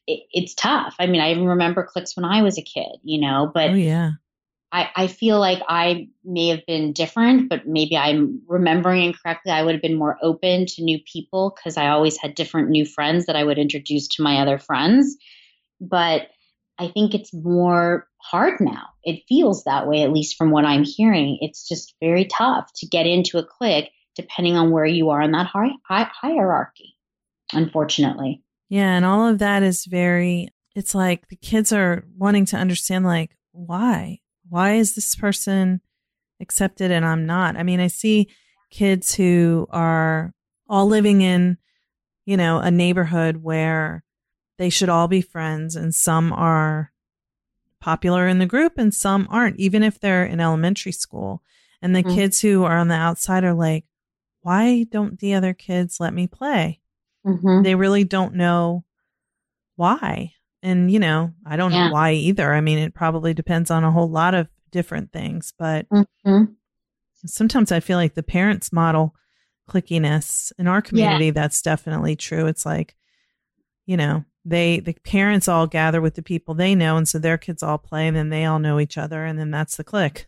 [0.06, 0.96] it, it's tough.
[1.00, 3.76] I mean, I even remember cliques when I was a kid, you know, but oh,
[3.76, 4.12] yeah.
[4.72, 9.52] I, I feel like I may have been different, but maybe I'm remembering incorrectly.
[9.52, 12.86] I would have been more open to new people because I always had different new
[12.86, 15.15] friends that I would introduce to my other friends.
[15.80, 16.28] But
[16.79, 18.87] I think it's more hard now.
[19.03, 21.37] It feels that way, at least from what I'm hearing.
[21.41, 25.31] It's just very tough to get into a clique depending on where you are in
[25.31, 26.95] that hi- hi- hierarchy,
[27.53, 28.43] unfortunately.
[28.69, 28.95] Yeah.
[28.95, 33.37] And all of that is very, it's like the kids are wanting to understand, like,
[33.51, 34.19] why?
[34.49, 35.81] Why is this person
[36.41, 37.55] accepted and I'm not?
[37.55, 38.29] I mean, I see
[38.71, 40.33] kids who are
[40.67, 41.57] all living in,
[42.25, 44.03] you know, a neighborhood where
[44.58, 46.91] they should all be friends and some are
[47.80, 51.43] popular in the group and some aren't, even if they're in elementary school.
[51.82, 52.15] And the Mhm.
[52.15, 53.86] kids who are on the outside are like,
[54.41, 56.82] why don't the other kids let me play?
[57.26, 57.62] Mm-hmm.
[57.62, 58.84] They really don't know
[59.76, 60.34] why.
[60.63, 61.86] And, you know, I don't Yeah.
[61.88, 62.52] know why either.
[62.54, 66.54] I mean, it probably depends on a whole lot of different things, but Mm-hmm.
[67.26, 69.13] sometimes I feel like the parents model
[69.70, 71.30] clickiness in our community.
[71.30, 72.48] That's definitely true.
[72.48, 72.96] It's like,
[73.86, 76.97] you know, they, the parents all gather with the people they know.
[76.97, 79.25] And so their kids all play and then they all know each other.
[79.25, 80.27] And then that's the clique.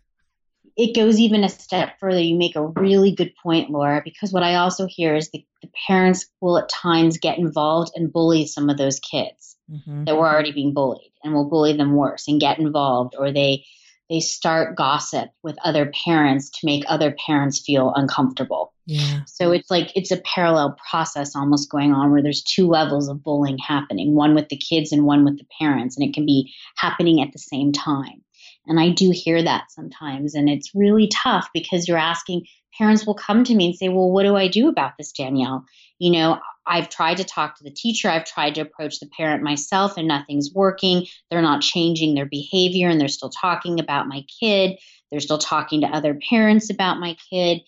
[0.78, 2.20] it goes even a step further.
[2.22, 5.70] You make a really good point, Laura, because what I also hear is the, the
[5.88, 10.06] parents will at times get involved and bully some of those kids Mm-hmm.
[10.06, 13.64] that were already being bullied and will bully them worse and get involved or they
[14.10, 18.74] they start gossip with other parents to make other parents feel uncomfortable.
[18.86, 19.22] Yeah.
[19.28, 23.24] So it's like it's a parallel process almost going on where there's two levels of
[23.24, 26.52] bullying happening, one with the kids and one with the parents, and it can be
[26.76, 28.24] happening at the same time.
[28.66, 32.46] And I do hear that sometimes, and it's really tough because you're asking
[32.78, 35.66] parents will come to me and say, Well, what do I do about this, Danielle?
[36.00, 39.44] You know, I've tried to talk to the teacher, I've tried to approach the parent
[39.44, 41.08] myself, and nothing's working.
[41.30, 44.78] They're not changing their behavior, and they're still talking about my kid.
[45.10, 47.62] They're still talking to other parents about my kid,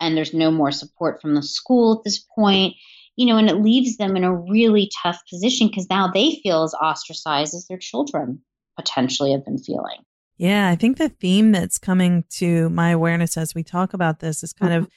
[0.00, 2.74] and there's no more support from the school at this point.
[3.16, 6.64] You know, and it leaves them in a really tough position because now they feel
[6.64, 8.40] as ostracized as their children
[8.76, 9.98] potentially have been feeling.
[10.36, 14.42] Yeah, I think the theme that's coming to my awareness as we talk about this
[14.42, 14.92] is kind of mm-hmm.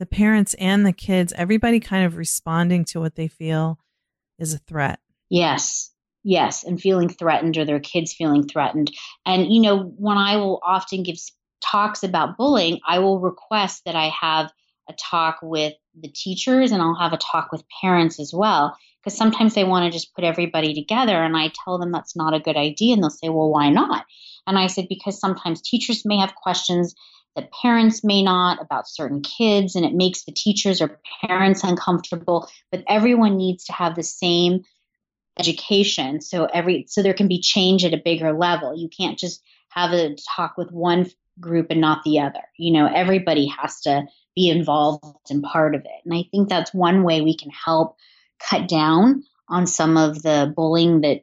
[0.00, 3.78] The parents and the kids, everybody kind of responding to what they feel
[4.38, 4.98] is a threat.
[5.28, 5.92] Yes.
[6.24, 6.64] Yes.
[6.64, 8.90] And feeling threatened or their kids feeling threatened.
[9.26, 11.16] And, you know, when I will often give
[11.62, 14.50] talks about bullying, I will request that I have
[14.88, 18.74] a talk with the teachers and I'll have a talk with parents as well
[19.04, 22.34] because sometimes they want to just put everybody together and I tell them that's not
[22.34, 24.04] a good idea and they'll say, "Well, why not?"
[24.46, 26.94] And I said because sometimes teachers may have questions
[27.40, 32.48] that parents may not about certain kids and it makes the teachers or parents uncomfortable,
[32.70, 34.62] but everyone needs to have the same
[35.38, 38.76] education so every so there can be change at a bigger level.
[38.76, 41.10] You can't just have a talk with one
[41.40, 42.42] group and not the other.
[42.58, 44.02] You know, everybody has to
[44.36, 46.04] be involved and part of it.
[46.04, 47.96] And I think that's one way we can help
[48.38, 51.22] cut down on some of the bullying that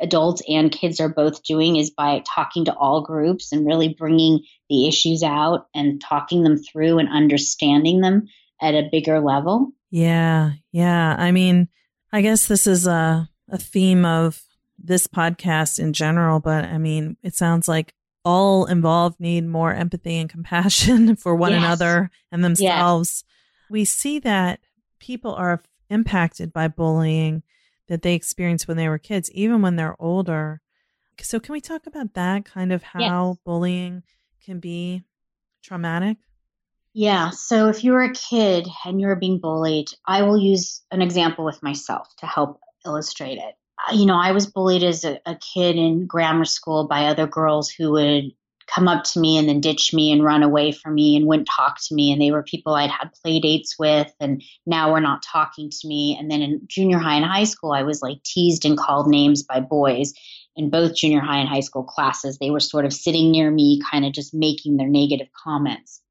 [0.00, 4.40] adults and kids are both doing is by talking to all groups and really bringing
[4.68, 8.28] the issues out and talking them through and understanding them
[8.60, 9.72] at a bigger level.
[9.90, 11.16] Yeah, yeah.
[11.18, 11.68] I mean,
[12.12, 14.42] I guess this is a a theme of
[14.78, 17.94] this podcast in general, but I mean, it sounds like
[18.24, 21.58] all involved need more empathy and compassion for one yes.
[21.58, 23.24] another and themselves.
[23.24, 23.70] Yes.
[23.70, 24.60] We see that
[24.98, 27.42] people are impacted by bullying
[27.88, 30.60] that they experienced when they were kids, even when they're older.
[31.20, 33.38] So, can we talk about that kind of how yes.
[33.44, 34.02] bullying
[34.44, 35.02] can be
[35.62, 36.18] traumatic?
[36.94, 37.30] Yeah.
[37.30, 41.02] So, if you were a kid and you were being bullied, I will use an
[41.02, 43.54] example with myself to help illustrate it.
[43.92, 47.70] You know, I was bullied as a, a kid in grammar school by other girls
[47.70, 48.32] who would
[48.72, 51.48] come up to me and then ditch me and run away from me and wouldn't
[51.48, 52.12] talk to me.
[52.12, 55.88] And they were people I'd had play dates with, and now we're not talking to
[55.88, 56.16] me.
[56.18, 59.42] And then in junior high and high school, I was like teased and called names
[59.42, 60.12] by boys
[60.56, 62.38] in both junior high and high school classes.
[62.38, 66.02] They were sort of sitting near me, kind of just making their negative comments.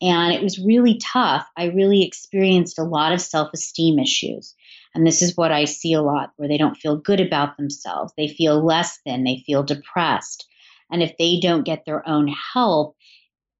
[0.00, 1.46] And it was really tough.
[1.56, 4.54] I really experienced a lot of self esteem issues.
[4.94, 8.12] And this is what I see a lot where they don't feel good about themselves.
[8.16, 10.46] They feel less than, they feel depressed.
[10.90, 12.96] And if they don't get their own help,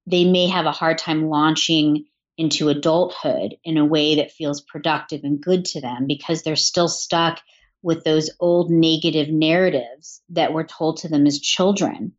[0.07, 2.05] they may have a hard time launching
[2.37, 6.87] into adulthood in a way that feels productive and good to them because they're still
[6.87, 7.41] stuck
[7.81, 12.13] with those old negative narratives that were told to them as children.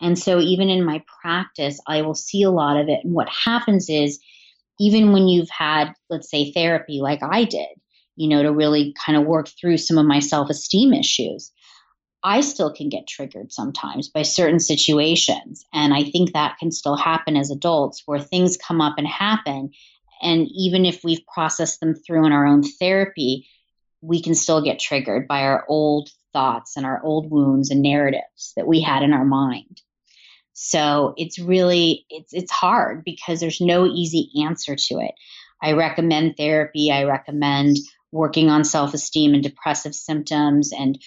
[0.00, 3.00] And so, even in my practice, I will see a lot of it.
[3.02, 4.20] And what happens is,
[4.78, 7.68] even when you've had, let's say, therapy like I did,
[8.14, 11.50] you know, to really kind of work through some of my self esteem issues,
[12.22, 15.64] I still can get triggered sometimes by certain situations.
[15.72, 19.70] And I think that can still happen as adults where things come up and happen.
[20.20, 23.48] And even if we've processed them through in our own therapy,
[24.00, 28.52] we can still get triggered by our old thoughts and our old wounds and narratives
[28.56, 29.80] that we had in our mind.
[30.52, 35.14] So it's really it's it's hard because there's no easy answer to it.
[35.62, 36.90] I recommend therapy.
[36.90, 37.76] I recommend
[38.10, 40.98] working on self-esteem and depressive symptoms and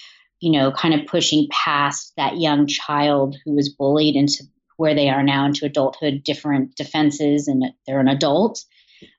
[0.42, 4.44] you know, kind of pushing past that young child who was bullied into
[4.78, 8.64] where they are now into adulthood, different defenses, and they're an adult.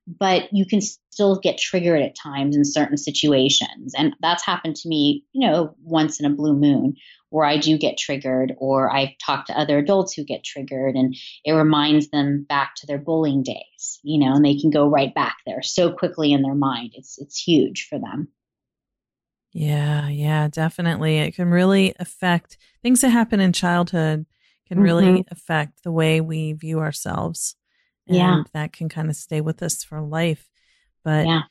[0.07, 3.95] But you can still get triggered at times in certain situations.
[3.97, 6.97] And that's happened to me, you know, once in a blue moon
[7.31, 11.17] where I do get triggered, or I've talked to other adults who get triggered, and
[11.45, 15.15] it reminds them back to their bullying days, you know, and they can go right
[15.15, 16.93] back there so quickly in their mind.
[16.95, 18.29] It's it's huge for them.
[19.53, 21.19] Yeah, yeah, definitely.
[21.19, 24.27] It can really affect things that happen in childhood
[24.73, 24.85] can mm-hmm.
[24.85, 27.57] really affect the way we view ourselves.
[28.09, 28.43] And yeah.
[28.55, 30.49] that can kind of stay with us for life.
[31.05, 31.43] But yeah.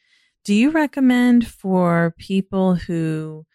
[0.43, 3.45] do you recommend for people who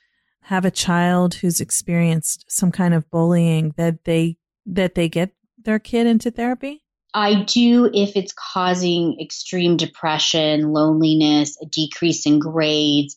[0.42, 4.36] have a child who's experienced some kind of bullying that they
[4.66, 6.84] that they get their kid into therapy?
[7.12, 13.16] I do if it's causing extreme depression, loneliness, a decrease in grades,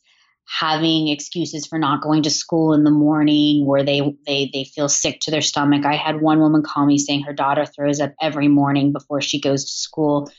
[0.49, 4.89] having excuses for not going to school in the morning where they they they feel
[4.89, 5.85] sick to their stomach.
[5.85, 9.39] I had one woman call me saying her daughter throws up every morning before she
[9.39, 10.31] goes to school.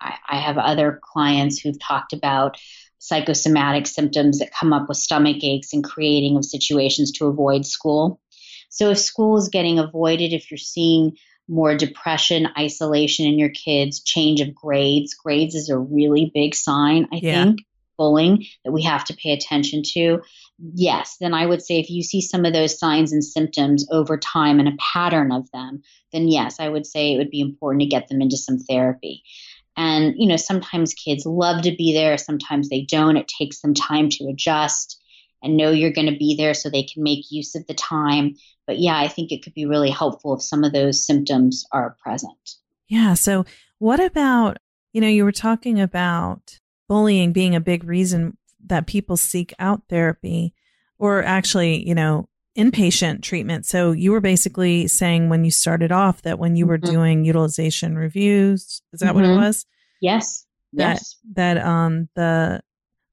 [0.00, 2.56] I, I have other clients who've talked about
[2.98, 8.20] psychosomatic symptoms that come up with stomach aches and creating of situations to avoid school.
[8.68, 11.12] So if school is getting avoided, if you're seeing
[11.48, 17.08] more depression, isolation in your kids, change of grades, grades is a really big sign,
[17.12, 17.44] I yeah.
[17.44, 17.60] think
[17.96, 20.20] bullying that we have to pay attention to,
[20.74, 24.16] yes, then I would say if you see some of those signs and symptoms over
[24.16, 25.82] time and a pattern of them,
[26.12, 29.22] then yes, I would say it would be important to get them into some therapy.
[29.76, 33.16] And, you know, sometimes kids love to be there, sometimes they don't.
[33.16, 35.00] It takes them time to adjust
[35.42, 38.36] and know you're going to be there so they can make use of the time.
[38.66, 41.96] But yeah, I think it could be really helpful if some of those symptoms are
[42.02, 42.56] present.
[42.88, 43.14] Yeah.
[43.14, 43.44] So,
[43.78, 44.58] what about,
[44.92, 46.60] you know, you were talking about
[46.92, 48.36] bullying being a big reason
[48.66, 50.52] that people seek out therapy
[50.98, 53.64] or actually, you know, inpatient treatment.
[53.64, 56.92] So you were basically saying when you started off that when you were mm-hmm.
[56.92, 59.14] doing utilization reviews, is that mm-hmm.
[59.14, 59.42] what it mm-hmm.
[59.42, 59.64] was?
[60.02, 60.44] Yes.
[60.74, 61.16] That, yes.
[61.32, 62.60] That um the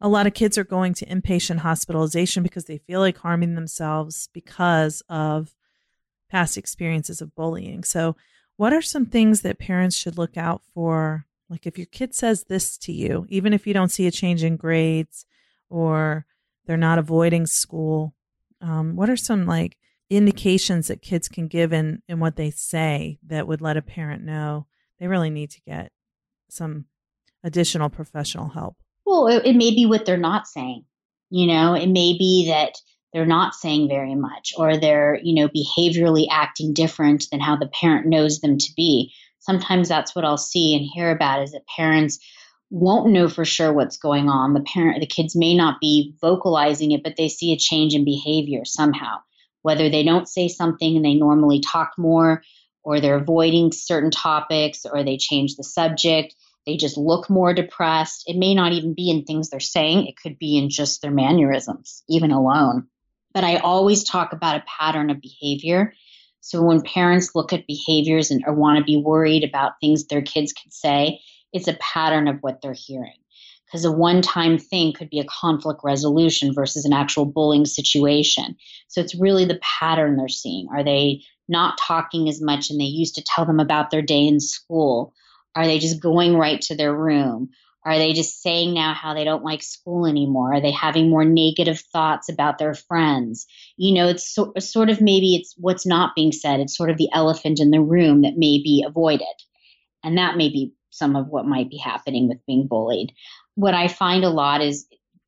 [0.01, 4.27] a lot of kids are going to inpatient hospitalization because they feel like harming themselves
[4.34, 5.55] because of
[6.30, 7.86] past experiences of bullying.
[7.86, 8.17] So,
[8.57, 11.25] what are some things that parents should look out for?
[11.50, 14.43] Like, if your kid says this to you, even if you don't see a change
[14.43, 15.26] in grades
[15.70, 16.26] or
[16.66, 18.14] they're not avoiding school,
[18.62, 19.78] um, what are some like
[20.10, 24.24] indications that kids can give in, in what they say that would let a parent
[24.24, 24.68] know
[25.00, 25.91] they really need to get
[26.50, 26.86] some
[27.43, 28.78] additional professional help?
[29.06, 30.86] Well, it, it may be what they're not saying.
[31.30, 32.74] You know, it may be that
[33.14, 37.68] they're not saying very much or they're, you know, behaviorally acting different than how the
[37.68, 39.12] parent knows them to be.
[39.39, 42.19] Sometimes that's what I'll see and hear about is that parents
[42.69, 44.53] won't know for sure what's going on.
[44.53, 48.05] The parent the kids may not be vocalizing it, but they see a change in
[48.05, 49.17] behavior somehow.
[49.61, 52.43] Whether they don't say something and they normally talk more,
[52.83, 56.33] or they're avoiding certain topics, or they change the subject
[56.69, 58.25] they just look more depressed.
[58.27, 61.09] It may not even be in things they're saying, it could be in just their
[61.09, 62.87] mannerisms, even alone.
[63.33, 65.93] But I always talk about a pattern of behavior.
[66.41, 70.21] So when parents look at behaviors and or want to be worried about things their
[70.21, 71.19] kids could say,
[71.53, 73.17] it's a pattern of what they're hearing.
[73.65, 78.55] Because a one time thing could be a conflict resolution versus an actual bullying situation.
[78.87, 80.67] So it's really the pattern they're seeing.
[80.73, 84.25] Are they not talking as much and they used to tell them about their day
[84.25, 85.13] in school?
[85.55, 87.49] Are they just going right to their room?
[87.86, 90.53] Are they just saying now how they don't like school anymore?
[90.53, 93.47] Are they having more negative thoughts about their friends?
[93.77, 96.59] You know, it's so, sort of maybe it's what's not being said.
[96.59, 99.27] It's sort of the elephant in the room that may be avoided.
[100.03, 103.13] And that may be some of what might be happening with being bullied.
[103.55, 104.86] What I find a lot is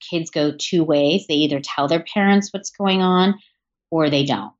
[0.09, 1.25] kids go two ways.
[1.27, 3.35] They either tell their parents what's going on
[3.89, 4.53] or they don't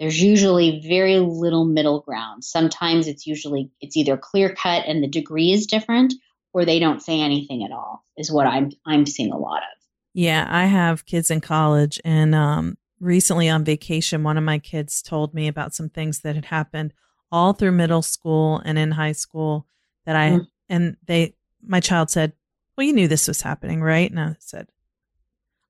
[0.00, 2.44] there's usually very little middle ground.
[2.44, 6.14] Sometimes it's usually it's either clear cut and the degree is different
[6.54, 9.78] or they don't say anything at all is what I'm I'm seeing a lot of.
[10.14, 15.02] Yeah, I have kids in college and um recently on vacation one of my kids
[15.02, 16.94] told me about some things that had happened
[17.30, 19.66] all through middle school and in high school
[20.06, 20.46] that I mm.
[20.70, 21.34] and they
[21.66, 22.32] my child said,
[22.76, 24.68] "Well, you knew this was happening, right?" And I said,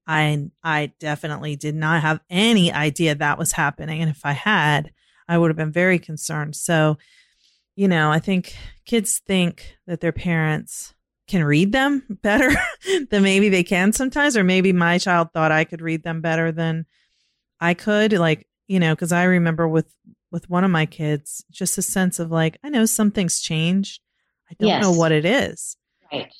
[0.07, 4.93] I I definitely did not have any idea that was happening and if I had
[5.29, 6.57] I would have been very concerned.
[6.57, 6.99] So,
[7.77, 10.95] you know, I think kids think that their parents
[11.27, 12.51] can read them better
[13.11, 16.53] than maybe they can sometimes or maybe my child thought I could read them better
[16.53, 16.87] than
[17.61, 19.95] I could like, you know, cuz I remember with
[20.31, 24.01] with one of my kids just a sense of like I know something's changed.
[24.51, 24.83] I don't yes.
[24.83, 25.77] know what it is.
[26.13, 26.33] Right.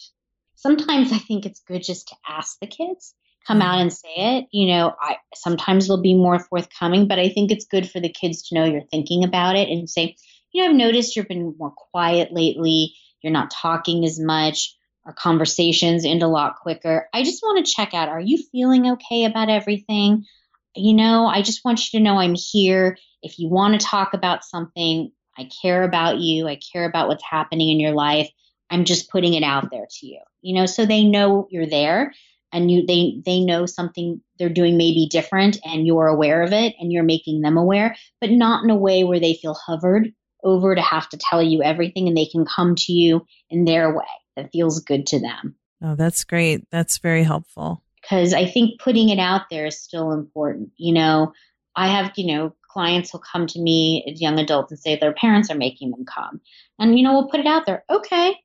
[0.55, 3.15] Sometimes I think it's good just to ask the kids
[3.47, 3.83] come out mm-hmm.
[3.83, 4.47] and say it.
[4.53, 8.09] You know, I sometimes they'll be more forthcoming, but I think it's good for the
[8.09, 10.17] kids to know you're thinking about it and say,
[10.55, 12.95] you know, I've noticed you've been more quiet lately.
[13.21, 14.77] You're not talking as much.
[15.05, 17.09] Our conversations end a lot quicker.
[17.13, 20.25] I just want to check out are you feeling okay about everything?
[20.77, 22.97] You know, I just want you to know I'm here.
[23.21, 26.47] If you want to talk about something, I care about you.
[26.47, 28.31] I care about what's happening in your life.
[28.71, 30.21] I'm just putting it out there to you.
[30.41, 32.15] You know, so they know you're there
[32.53, 36.75] and you they they know something they're doing maybe different and you're aware of it
[36.79, 40.13] and you're making them aware but not in a way where they feel hovered
[40.45, 43.95] over to have to tell you everything and they can come to you in their
[43.95, 44.05] way.
[44.37, 45.57] That feels good to them.
[45.83, 46.69] Oh that's great.
[46.71, 47.83] That's very helpful.
[48.03, 51.33] Because i think putting it out there is still important you know?
[51.77, 55.15] I have you know clients will come to me as young adults and say their
[55.15, 56.41] parents are making them come.
[56.79, 57.85] And you know we'll put it out there.
[57.89, 58.37] Okay.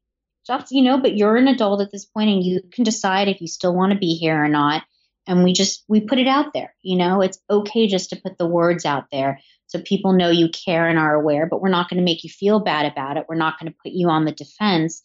[0.47, 3.41] That's you know but you're an adult at this point and you can decide if
[3.41, 4.83] you still want to be here or not.
[5.27, 7.21] And we just we put it out there you know?
[7.21, 9.39] It's okay just to put the words out there
[9.69, 12.29] so people know you care and are aware but we're not going to make you
[12.29, 15.01] feel bad about it we're not going to put you on the defense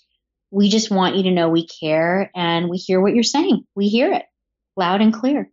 [0.51, 3.89] we just want you to know we care and we hear what you're saying we
[3.89, 4.25] hear it
[4.77, 5.51] loud and clear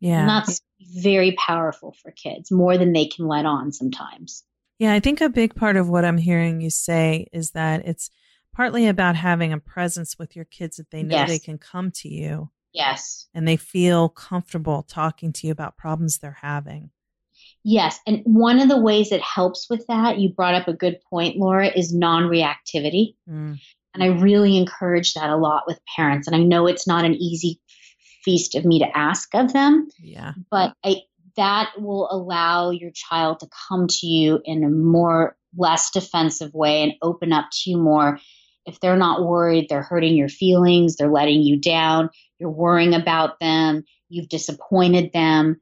[0.00, 0.60] yeah and that's
[0.94, 4.44] very powerful for kids more than they can let on sometimes
[4.78, 8.10] yeah i think a big part of what i'm hearing you say is that it's
[8.52, 11.28] partly about having a presence with your kids that they know yes.
[11.28, 12.50] they can come to you.
[12.72, 13.28] Yes.
[13.34, 16.90] And they feel comfortable talking to you about problems they're having.
[17.64, 17.98] Yes.
[18.06, 21.36] And one of the ways it helps with that, you brought up a good point,
[21.36, 23.14] Laura, is non reactivity.
[23.28, 23.58] Mm.
[23.94, 26.26] And I really encourage that a lot with parents.
[26.26, 27.60] And I know it's not an easy
[28.24, 29.88] feast of me to ask of them.
[30.00, 30.32] Yeah.
[30.50, 31.02] But I,
[31.36, 36.82] that will allow your child to come to you in a more less defensive way
[36.82, 38.18] and open up to you more
[38.66, 43.40] if they're not worried, they're hurting your feelings, they're letting you down, you're worrying about
[43.40, 45.60] them, you've disappointed them.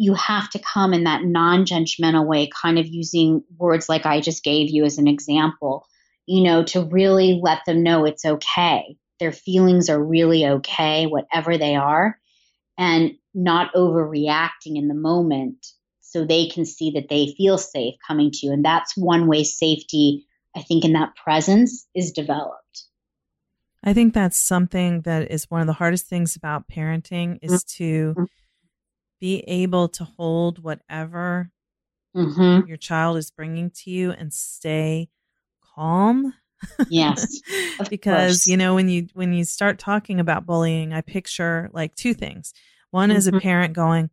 [0.00, 4.20] You have to come in that non judgmental way, kind of using words like I
[4.20, 5.86] just gave you as an example,
[6.26, 8.96] you know, to really let them know it's okay.
[9.18, 12.18] their feelings are really okay, whatever they are,
[12.78, 15.66] and not overreacting in the moment
[16.00, 18.52] so they can see that they feel safe coming to you.
[18.52, 20.26] And that's one way safety,
[20.56, 22.84] I think, in that presence is developed.
[23.84, 28.14] I think that's something that is one of the hardest things about parenting is to
[28.14, 28.24] mm-hmm.
[29.20, 31.50] Be able to hold whatever
[32.16, 32.66] mm-hmm.
[32.66, 35.08] your child is bringing to you and stay
[35.74, 36.34] calm.
[36.88, 37.40] Yes.
[37.90, 38.46] because course.
[38.46, 42.52] you know when you when you start talking about bullying, I picture like two things.
[42.90, 43.18] One mm-hmm.
[43.18, 43.40] is a mm-hmm.
[43.40, 44.10] parent going,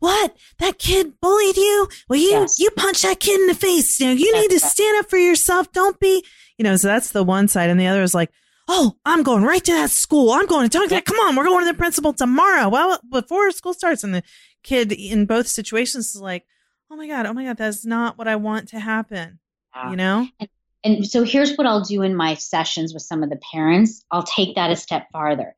[0.00, 0.36] "What?
[0.58, 1.88] That kid bullied you?
[2.08, 2.58] Well, you yes.
[2.58, 4.00] you punch that kid in the face.
[4.00, 5.70] You know, you need to stand up for yourself.
[5.72, 6.24] Don't be,
[6.58, 8.30] you know." So that's the one side, and the other is like,
[8.68, 10.32] oh, I'm going right to that school.
[10.32, 11.04] I'm going to talk to that.
[11.04, 12.68] Come on, we're going to the principal tomorrow.
[12.68, 14.04] Well, before school starts.
[14.04, 14.22] And the
[14.62, 16.46] kid in both situations is like,
[16.90, 19.38] oh my God, oh my God, that's not what I want to happen.
[19.74, 19.90] Yeah.
[19.90, 20.28] You know?
[20.40, 20.48] And,
[20.84, 24.04] and so here's what I'll do in my sessions with some of the parents.
[24.10, 25.54] I'll take that a step farther.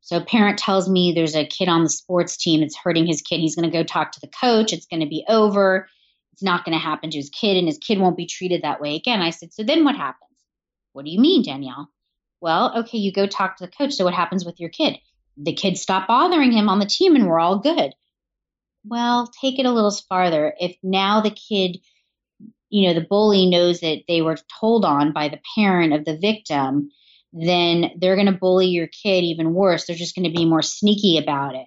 [0.00, 3.20] So a parent tells me there's a kid on the sports team it's hurting his
[3.20, 3.40] kid.
[3.40, 4.72] He's going to go talk to the coach.
[4.72, 5.88] It's going to be over.
[6.32, 8.80] It's not going to happen to his kid, and his kid won't be treated that
[8.80, 9.20] way again.
[9.20, 10.38] I said, so then what happens?
[10.92, 11.90] What do you mean, Danielle?
[12.40, 13.94] Well, okay, you go talk to the coach.
[13.94, 14.98] So what happens with your kid?
[15.36, 17.92] The kid stopped bothering him on the team and we're all good.
[18.84, 20.54] Well, take it a little farther.
[20.58, 21.78] If now the kid,
[22.70, 26.16] you know, the bully knows that they were told on by the parent of the
[26.16, 26.90] victim,
[27.32, 29.86] then they're going to bully your kid even worse.
[29.86, 31.66] They're just going to be more sneaky about it.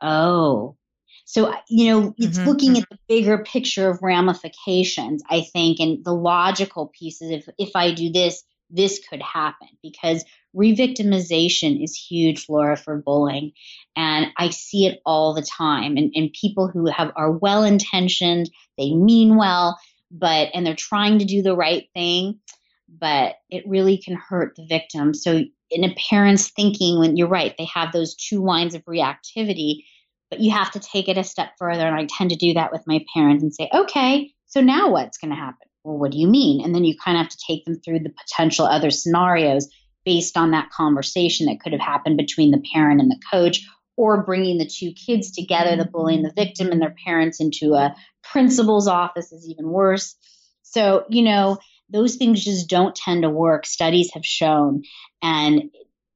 [0.00, 0.76] Oh,
[1.24, 2.48] so, you know, it's mm-hmm.
[2.48, 7.30] looking at the bigger picture of ramifications, I think, and the logical pieces.
[7.30, 8.42] If, if I do this,
[8.72, 10.24] this could happen because
[10.56, 13.52] revictimization is huge, Laura, for bullying.
[13.96, 15.96] And I see it all the time.
[15.96, 19.78] And, and people who have are well intentioned, they mean well,
[20.10, 22.40] but and they're trying to do the right thing,
[22.88, 25.14] but it really can hurt the victim.
[25.14, 29.84] So in a parent's thinking, when you're right, they have those two lines of reactivity,
[30.30, 31.86] but you have to take it a step further.
[31.86, 35.18] And I tend to do that with my parents and say, okay, so now what's
[35.18, 35.68] going to happen?
[35.84, 36.64] Well, what do you mean?
[36.64, 39.68] And then you kind of have to take them through the potential other scenarios
[40.04, 43.66] based on that conversation that could have happened between the parent and the coach,
[43.96, 47.74] or bringing the two kids together, the bully and the victim, and their parents into
[47.74, 50.16] a principal's office is even worse.
[50.62, 51.58] So, you know,
[51.90, 53.66] those things just don't tend to work.
[53.66, 54.82] Studies have shown.
[55.22, 55.70] And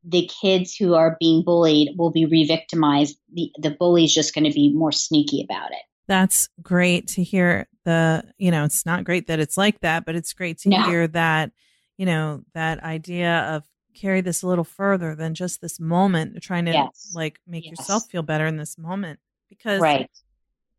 [0.05, 3.19] the kids who are being bullied will be re victimized.
[3.35, 5.83] The, the bully's just going to be more sneaky about it.
[6.09, 10.15] That's great to hear the, you know, it's not great that it's like that, but
[10.17, 10.83] it's great to no.
[10.83, 11.53] hear that,
[11.97, 16.67] you know, that idea of carry this a little further than just this moment, trying
[16.67, 17.13] to yes.
[17.15, 17.79] like make yes.
[17.79, 19.19] yourself feel better in this moment.
[19.49, 20.11] Because, right.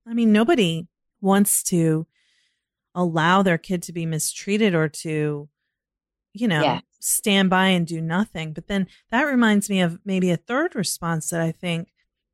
[0.05, 0.87] I mean, nobody
[1.19, 2.05] wants to
[2.93, 5.49] allow their kid to be mistreated or to,
[6.33, 8.53] you know, stand by and do nothing.
[8.53, 11.89] But then that reminds me of maybe a third response that I think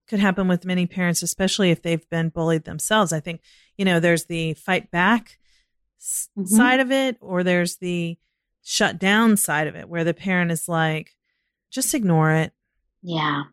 [0.08, 3.14] could happen with many parents, especially if they've been bullied themselves.
[3.14, 3.42] I think,
[3.78, 5.38] you know, there's the fight back
[6.00, 6.46] mm-hmm.
[6.46, 8.18] side of it, or there's the
[8.64, 11.16] shut down side of it, where the parent is like,
[11.72, 12.54] just ignore it.
[13.02, 13.44] Yeah.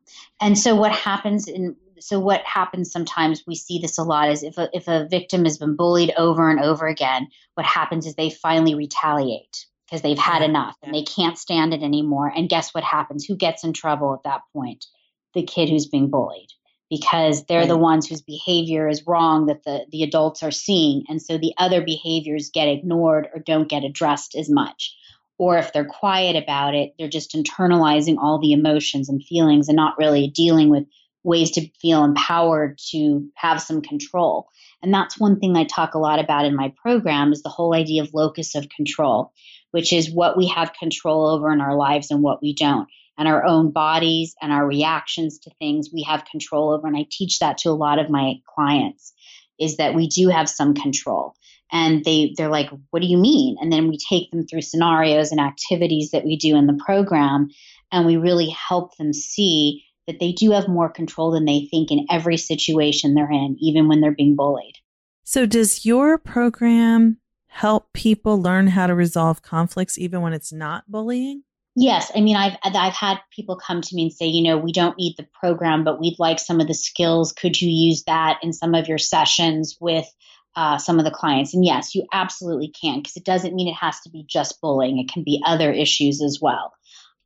[0.41, 4.43] And so what happens in so what happens sometimes we see this a lot is
[4.43, 8.15] if a, if a victim has been bullied over and over again what happens is
[8.15, 12.73] they finally retaliate because they've had enough and they can't stand it anymore and guess
[12.73, 14.87] what happens who gets in trouble at that point
[15.35, 16.49] the kid who's being bullied
[16.91, 17.69] because they're right.
[17.69, 21.05] the ones whose behavior is wrong that the, the adults are seeing.
[21.09, 24.97] And so the other behaviors get ignored or don't get addressed as much.
[25.39, 29.77] Or if they're quiet about it, they're just internalizing all the emotions and feelings and
[29.77, 30.85] not really dealing with
[31.23, 34.49] ways to feel empowered to have some control.
[34.83, 37.75] And that's one thing I talk a lot about in my program is the whole
[37.75, 39.33] idea of locus of control,
[39.71, 42.89] which is what we have control over in our lives and what we don't
[43.19, 46.87] and our own bodies and our reactions to things we have control over.
[46.87, 49.13] And I teach that to a lot of my clients
[49.59, 51.35] is that we do have some control.
[51.73, 53.57] And they, they're like, what do you mean?
[53.61, 57.49] And then we take them through scenarios and activities that we do in the program.
[57.93, 61.91] And we really help them see that they do have more control than they think
[61.91, 64.75] in every situation they're in, even when they're being bullied.
[65.23, 70.91] So, does your program help people learn how to resolve conflicts even when it's not
[70.91, 71.43] bullying?
[71.81, 74.71] Yes, I mean I've I've had people come to me and say, you know, we
[74.71, 77.33] don't need the program, but we'd like some of the skills.
[77.33, 80.07] Could you use that in some of your sessions with
[80.57, 81.55] uh, some of the clients?
[81.55, 84.99] And yes, you absolutely can, because it doesn't mean it has to be just bullying.
[84.99, 86.75] It can be other issues as well.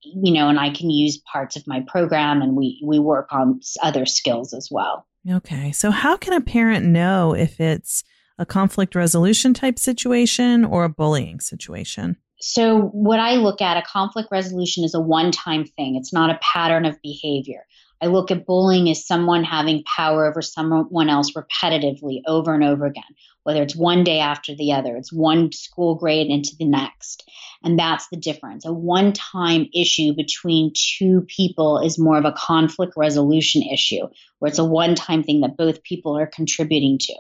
[0.03, 3.59] You know, and I can use parts of my program, and we we work on
[3.83, 5.05] other skills as well.
[5.29, 8.05] Okay, so how can a parent know if it's
[8.39, 12.19] a conflict resolution type situation or a bullying situation?
[12.47, 16.29] So, what I look at a conflict resolution is a one time thing, it's not
[16.29, 17.65] a pattern of behavior.
[18.03, 22.85] I look at bullying as someone having power over someone else repetitively over and over
[22.85, 23.03] again,
[23.45, 27.27] whether it's one day after the other, it's one school grade into the next.
[27.63, 28.67] And that's the difference.
[28.67, 34.07] A one time issue between two people is more of a conflict resolution issue,
[34.39, 37.15] where it's a one time thing that both people are contributing to.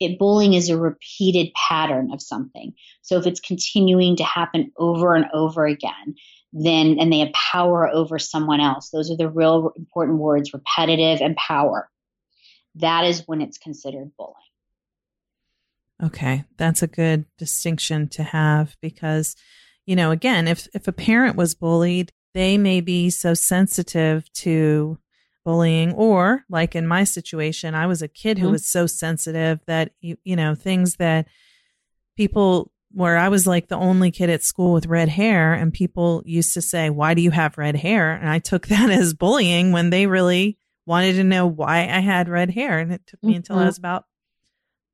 [0.00, 2.72] It, bullying is a repeated pattern of something.
[3.02, 6.14] So if it's continuing to happen over and over again,
[6.52, 8.90] then and they have power over someone else.
[8.90, 11.88] Those are the real important words repetitive and power.
[12.76, 14.34] That is when it's considered bullying.
[16.02, 19.36] Okay, that's a good distinction to have because
[19.86, 24.98] you know, again, if if a parent was bullied, they may be so sensitive to
[25.44, 28.52] bullying or like in my situation, I was a kid who mm-hmm.
[28.52, 31.26] was so sensitive that you, you know, things that
[32.16, 36.22] people where I was like the only kid at school with red hair and people
[36.26, 39.72] used to say, "Why do you have red hair?" and I took that as bullying
[39.72, 43.32] when they really wanted to know why I had red hair and it took me
[43.32, 43.36] mm-hmm.
[43.38, 43.66] until I mm-hmm.
[43.66, 44.04] was about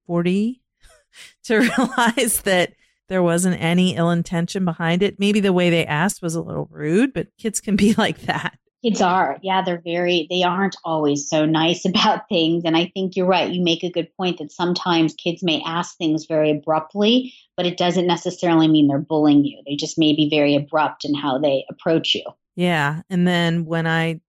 [0.06, 0.62] 40
[1.44, 2.74] to realize that
[3.08, 5.20] there wasn't any ill intention behind it.
[5.20, 8.58] Maybe the way they asked was a little rude, but kids can be like that.
[8.86, 9.36] Kids are.
[9.42, 12.62] Yeah, they're very, they aren't always so nice about things.
[12.64, 13.50] And I think you're right.
[13.50, 17.78] You make a good point that sometimes kids may ask things very abruptly, but it
[17.78, 19.60] doesn't necessarily mean they're bullying you.
[19.66, 22.24] They just may be very abrupt in how they approach you.
[22.54, 23.02] Yeah.
[23.10, 24.20] And then when I,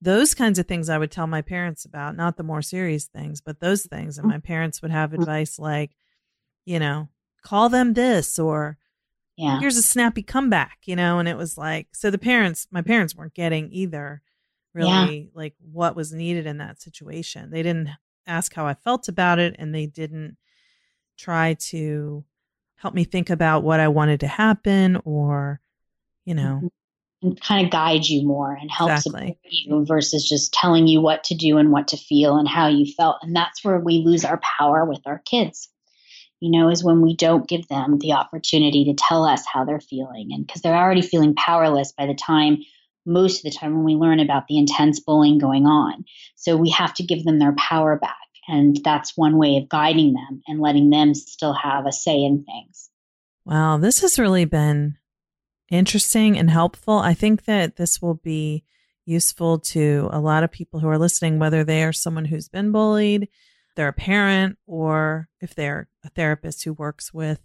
[0.00, 3.42] those kinds of things I would tell my parents about, not the more serious things,
[3.42, 4.16] but those things.
[4.16, 4.36] And mm-hmm.
[4.36, 5.20] my parents would have mm-hmm.
[5.20, 5.90] advice like,
[6.64, 7.10] you know,
[7.42, 8.78] call them this or
[9.40, 9.58] yeah.
[9.58, 13.14] here's a snappy comeback, you know, and it was like so the parents my parents
[13.14, 14.22] weren't getting either
[14.74, 15.30] really yeah.
[15.34, 17.50] like what was needed in that situation.
[17.50, 17.88] They didn't
[18.26, 20.36] ask how I felt about it and they didn't
[21.18, 22.24] try to
[22.76, 25.60] help me think about what I wanted to happen or
[26.24, 27.28] you know mm-hmm.
[27.28, 29.20] and kind of guide you more and help exactly.
[29.20, 32.68] support you versus just telling you what to do and what to feel and how
[32.68, 35.68] you felt and that's where we lose our power with our kids
[36.40, 39.80] you know, is when we don't give them the opportunity to tell us how they're
[39.80, 40.30] feeling.
[40.32, 42.58] And because they're already feeling powerless by the time,
[43.06, 46.04] most of the time, when we learn about the intense bullying going on.
[46.36, 48.16] So we have to give them their power back.
[48.48, 52.44] And that's one way of guiding them and letting them still have a say in
[52.44, 52.90] things.
[53.44, 54.96] Wow, this has really been
[55.70, 56.98] interesting and helpful.
[56.98, 58.64] I think that this will be
[59.04, 62.72] useful to a lot of people who are listening, whether they are someone who's been
[62.72, 63.28] bullied
[63.76, 67.40] they're a parent or if they're a therapist who works with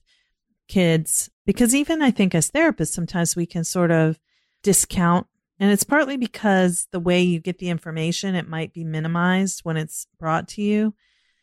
[0.68, 1.30] kids.
[1.46, 4.20] Because even I think as therapists, sometimes we can sort of
[4.64, 5.28] discount.
[5.60, 9.78] And it's partly because the way you get the information, it might be minimized when
[9.78, 10.94] it's brought to you.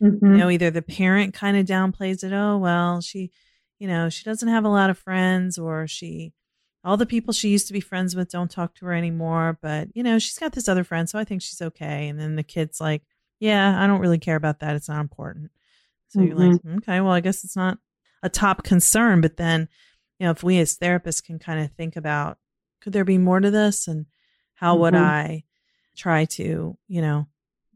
[0.03, 0.27] Mm-hmm.
[0.27, 2.33] You know, either the parent kind of downplays it.
[2.33, 3.31] Oh, well, she,
[3.79, 6.35] you know, she doesn't have a lot of friends or she,
[6.85, 9.57] all the people she used to be friends with don't talk to her anymore.
[9.63, 11.09] But, you know, she's got this other friend.
[11.09, 12.09] So I think she's okay.
[12.09, 13.03] And then the kid's like,
[13.43, 14.77] yeah, I don't really care about that.
[14.77, 15.51] It's not important.
[16.07, 16.29] So mm-hmm.
[16.29, 16.77] you're like, mm-hmm.
[16.77, 17.77] okay, well, I guess it's not
[18.23, 19.21] a top concern.
[19.21, 19.69] But then,
[20.21, 22.39] you know, if we as therapists can kind of think about,
[22.81, 23.89] could there be more to this?
[23.89, 24.07] And
[24.55, 24.83] how mm-hmm.
[24.83, 25.43] would I
[25.97, 27.27] try to, you know,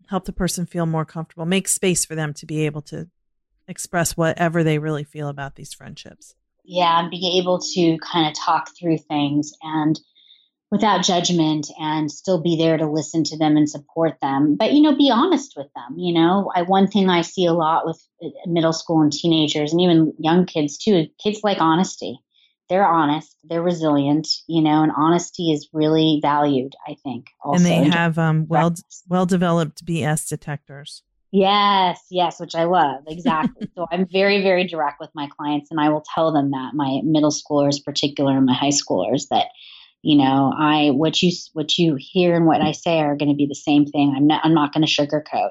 [0.09, 3.09] help the person feel more comfortable, make space for them to be able to
[3.67, 6.37] express whatever they really feel about these friendships?
[6.63, 9.99] Yeah, and be able to kind of talk through things and
[10.71, 14.57] without judgment and still be there to listen to them and support them.
[14.57, 16.51] But you know be honest with them you know.
[16.55, 20.13] I, one thing i see a lot with uh, middle school and teenagers and even
[20.19, 22.19] young kids too kids like honesty.
[22.69, 27.57] They're honest they're resilient you know and honesty is really valued i think also.
[27.57, 28.75] and they have um, well
[29.09, 31.03] well developed bs detectors.
[31.31, 33.69] Yes yes which i love exactly.
[33.77, 37.01] So i'm very very direct with my clients and i will tell them that my
[37.05, 39.47] middle schoolers particular and my high schoolers that
[40.07, 43.35] you know i what you what you hear and what i say are going to
[43.35, 44.15] be the same thing.
[44.17, 45.51] I'm not i'm not going to sugarcoat.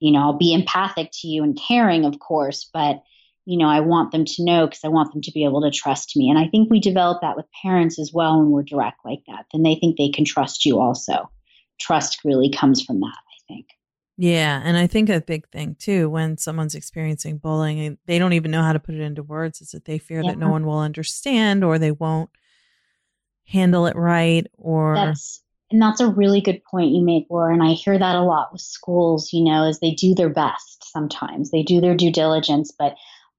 [0.00, 3.00] You know i'll be empathic to you and caring of course but
[3.44, 5.70] you know i want them to know because i want them to be able to
[5.70, 6.28] trust me.
[6.30, 9.46] And i think we develop that with parents as well when we're direct like that.
[9.52, 11.30] Then they think they can trust you also.
[11.80, 13.66] Trust really comes from that i think.
[14.18, 18.32] Yeah and i think a big thing too when someone's experiencing bullying and they don't
[18.32, 20.30] even know how to put it into words is that they fear yeah.
[20.32, 22.30] that no one will understand or they won't
[23.52, 27.62] handle it right or that's and that's a really good point you make laura and
[27.62, 31.50] i hear that a lot with schools you know as they do their best sometimes.
[31.50, 32.94] They do their due diligence but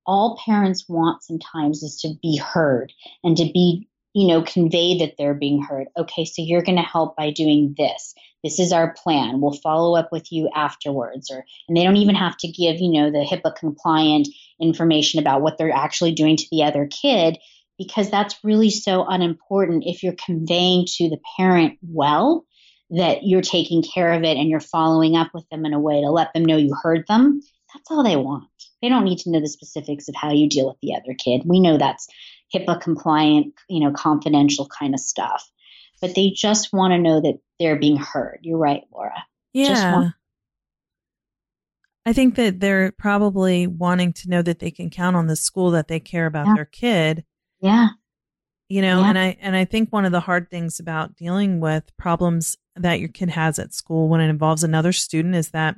[0.05, 2.91] all parents want sometimes is to be heard
[3.23, 5.87] and to be you know convey that they're being heard.
[5.97, 8.13] Okay so you're going to help by doing this.
[8.43, 9.39] This is our plan.
[9.39, 12.91] We'll follow up with you afterwards or and they don't even have to give you
[12.91, 14.27] know the hipaa compliant
[14.59, 17.37] information about what they're actually doing to the other kid
[17.77, 22.45] because that's really so unimportant if you're conveying to the parent well
[22.89, 26.01] that you're taking care of it and you're following up with them in a way
[26.01, 27.41] to let them know you heard them.
[27.73, 28.45] That's all they want.
[28.81, 31.41] They don't need to know the specifics of how you deal with the other kid.
[31.45, 32.07] We know that's
[32.53, 35.49] HIPAA compliant, you know, confidential kind of stuff.
[36.01, 38.39] But they just want to know that they're being heard.
[38.43, 39.23] You're right, Laura.
[39.53, 39.93] Yeah.
[39.93, 40.13] want-
[42.05, 45.71] I think that they're probably wanting to know that they can count on the school
[45.71, 46.53] that they care about Yeah.
[46.55, 47.23] their kid.
[47.63, 47.89] Yeah.
[48.69, 49.09] You know, Yeah.
[49.09, 52.99] and I and I think one of the hard things about dealing with problems that
[52.99, 55.77] your kid has at school when it involves another student is that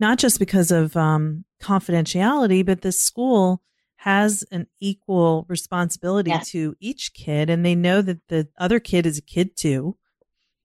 [0.00, 3.62] not just because of um, confidentiality, but the school
[3.96, 6.50] has an equal responsibility Yes.
[6.50, 9.96] to each kid, and they know that the other kid is a kid too.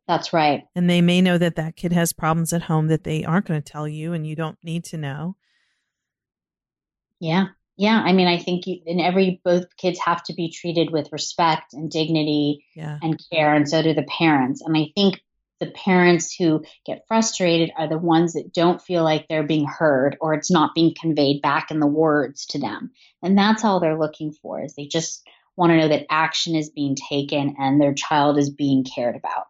[0.07, 0.65] That's right.
[0.75, 3.61] and they may know that that kid has problems at home that they aren't going
[3.61, 5.35] to tell you and you don't need to know
[7.19, 7.47] Yeah.
[7.83, 8.01] Yeah.
[8.01, 11.73] I mean, I think you, in every, both kids have to be treated with respect
[11.73, 14.61] and dignity yeah and care, and so do the parents.
[14.61, 15.21] And I think
[15.59, 20.17] the parents who get frustrated are the ones that don't feel like they're being heard
[20.21, 22.91] or it's not being conveyed back in the words to them.
[23.21, 26.69] And that's all they're looking for is they just want to know that action is
[26.69, 29.45] being taken and their child is being cared about.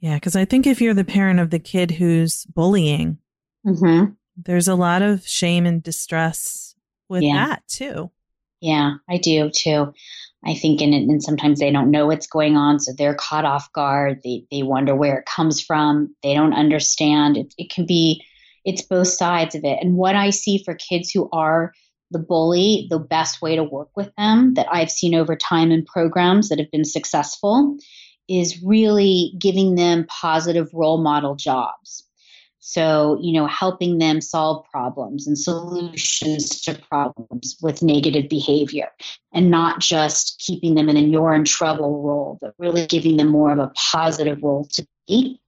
[0.00, 3.18] yeah because i think if you're the parent of the kid who's bullying
[3.66, 4.12] Mm-hmm.
[4.36, 6.67] there's a lot of shame and distress
[7.08, 7.46] with Yeah.
[7.46, 8.10] that too
[8.60, 9.92] Yeah, I do too.
[10.44, 13.72] I think, and, and sometimes they don't know what's going on, so they're caught off
[13.72, 14.20] guard.
[14.24, 16.14] They they wonder where it comes from.
[16.22, 17.36] They don't understand.
[17.36, 18.24] It it can be,
[18.64, 19.78] it's both sides of it.
[19.82, 21.72] And what I see for kids who are
[22.10, 25.84] the bully, the best way to work with them that I've seen over time in
[25.84, 27.76] programs that have been successful
[28.28, 32.04] is really giving them positive role model jobs.
[32.68, 38.90] So, you know, helping them solve problems and solutions to problems with negative behavior
[39.32, 43.28] and not just keeping them in a you're in trouble role, but really giving them
[43.28, 45.40] more of a positive role to be.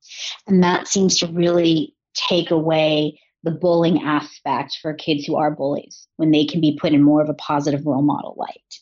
[0.46, 6.08] And that seems to really take away the bullying aspect for kids who are bullies
[6.16, 8.80] when they can be put in more of a positive role model light.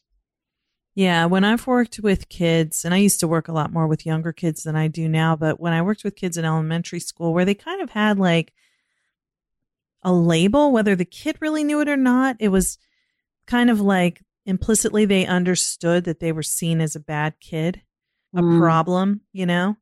[0.99, 4.05] Yeah when i've worked with kids and i used to work a lot more with
[4.05, 7.32] younger kids than i do now but when i worked with kids in elementary school
[7.32, 8.53] where they kind of had like
[10.03, 12.78] a label whether the kid really knew it or not it was
[13.46, 17.82] kind of like implicitly they understood that they were seen as a bad kid
[18.34, 18.59] a Mm.
[18.59, 19.76] problem, you know,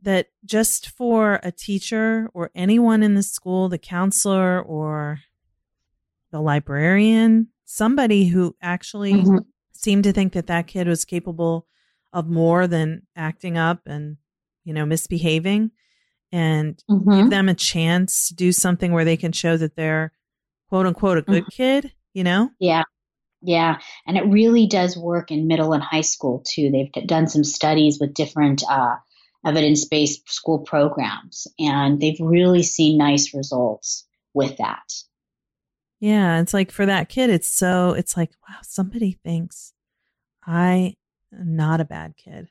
[0.00, 5.20] that just for a teacher or anyone in the school, the counselor or
[6.30, 9.44] the librarian, somebody who actually Mhm.
[9.76, 11.66] Seemed to think that that kid was capable
[12.12, 14.16] of more than acting up and,
[14.64, 15.70] you know, misbehaving
[16.32, 17.16] and Mhm.
[17.16, 20.12] give them a chance to do something where they can show that they're
[20.68, 22.50] quote unquote a good kid, you know?
[22.58, 22.82] Yeah.
[23.42, 23.78] Yeah.
[24.06, 26.70] And it really does work in middle and high school too.
[26.70, 28.96] They've done some studies with different uh,
[29.44, 34.04] evidence based school programs, and they've really seen nice results
[34.34, 34.82] with that.
[36.00, 39.72] Yeah, it's like for that kid, it's so it's like, wow, somebody thinks
[40.46, 40.94] I
[41.32, 42.48] am not a bad kid.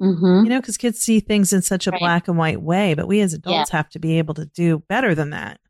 [0.00, 0.44] Mm-hmm.
[0.44, 2.00] You know, because kids see things in such a Right.
[2.00, 5.14] black and white way, but we as adults have to be able to do better
[5.14, 5.60] than that.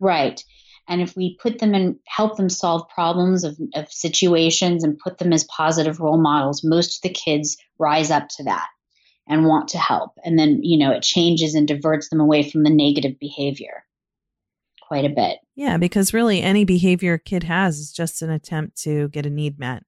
[0.00, 0.42] Right.
[0.88, 5.18] And if we put them and help them solve problems of, of situations and put
[5.18, 8.66] them as positive role models, most of the kids rise up to that
[9.28, 10.12] and want to help.
[10.24, 13.84] And then, you know, it changes and diverts them away from the negative behavior
[14.88, 15.38] quite a bit.
[15.54, 19.30] Yeah, because really any behavior a kid has is just an attempt to get a
[19.30, 19.84] need met.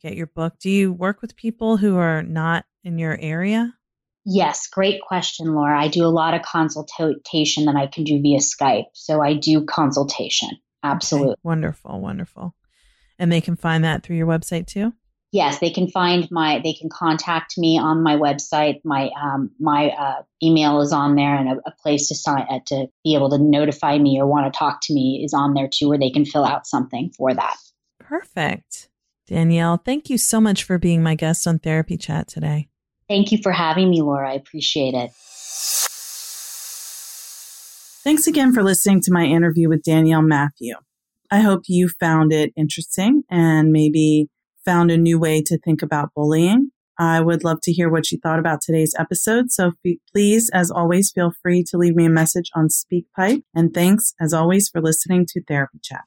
[0.00, 0.58] get your book.
[0.58, 3.74] Do you work with people who are not in your area?
[4.24, 5.80] Yes, great question, Laura.
[5.80, 8.86] I do a lot of consultation that I can do via Skype.
[8.92, 10.50] So I do consultation.
[10.82, 11.32] Absolutely.
[11.32, 11.40] Okay.
[11.42, 12.54] Wonderful, wonderful.
[13.18, 14.92] And they can find that through your website too?
[15.32, 16.60] Yes, they can find my.
[16.62, 18.80] They can contact me on my website.
[18.84, 22.58] My um, my uh, email is on there, and a, a place to sign uh,
[22.66, 25.68] to be able to notify me or want to talk to me is on there
[25.72, 27.56] too, where they can fill out something for that.
[28.00, 28.88] Perfect,
[29.28, 29.76] Danielle.
[29.76, 32.68] Thank you so much for being my guest on Therapy Chat today.
[33.10, 34.30] Thank you for having me, Laura.
[34.30, 35.10] I appreciate it.
[38.04, 40.76] Thanks again for listening to my interview with Danielle Matthew.
[41.28, 44.28] I hope you found it interesting and maybe
[44.64, 46.70] found a new way to think about bullying.
[47.00, 49.50] I would love to hear what you thought about today's episode.
[49.50, 49.72] So
[50.14, 53.42] please, as always, feel free to leave me a message on SpeakPipe.
[53.52, 56.04] And thanks, as always, for listening to Therapy Chat.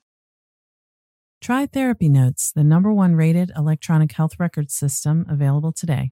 [1.42, 6.12] Try TherapyNotes, the number one rated electronic health record system available today.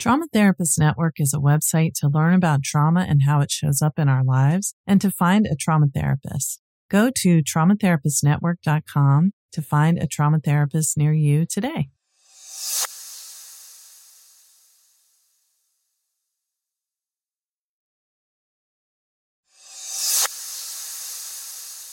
[0.00, 3.98] Trauma Therapist Network is a website to learn about trauma and how it shows up
[3.98, 6.62] in our lives and to find a trauma therapist.
[6.88, 11.90] Go to traumatherapistnetwork.com to find a trauma therapist near you today.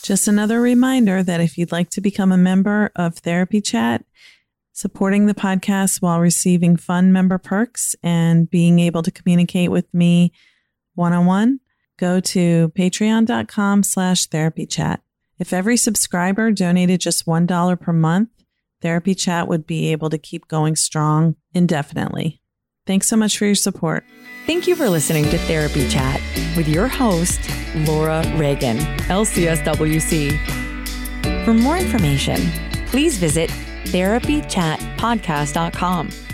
[0.02, 4.06] Just another reminder that if you'd like to become a member of Therapy Chat,
[4.78, 10.32] supporting the podcast while receiving fun member perks and being able to communicate with me
[10.94, 11.60] one-on-one,
[11.98, 15.02] go to patreon.com slash therapy chat.
[15.40, 18.30] If every subscriber donated just $1 per month,
[18.84, 22.40] Therapy Chat would be able to keep going strong indefinitely.
[22.86, 24.06] Thanks so much for your support.
[24.46, 26.22] Thank you for listening to Therapy Chat
[26.56, 27.40] with your host,
[27.88, 30.38] Laura Reagan, LCSW-C.
[31.44, 32.40] For more information,
[32.86, 33.52] please visit
[33.88, 36.27] therapychatpodcast.com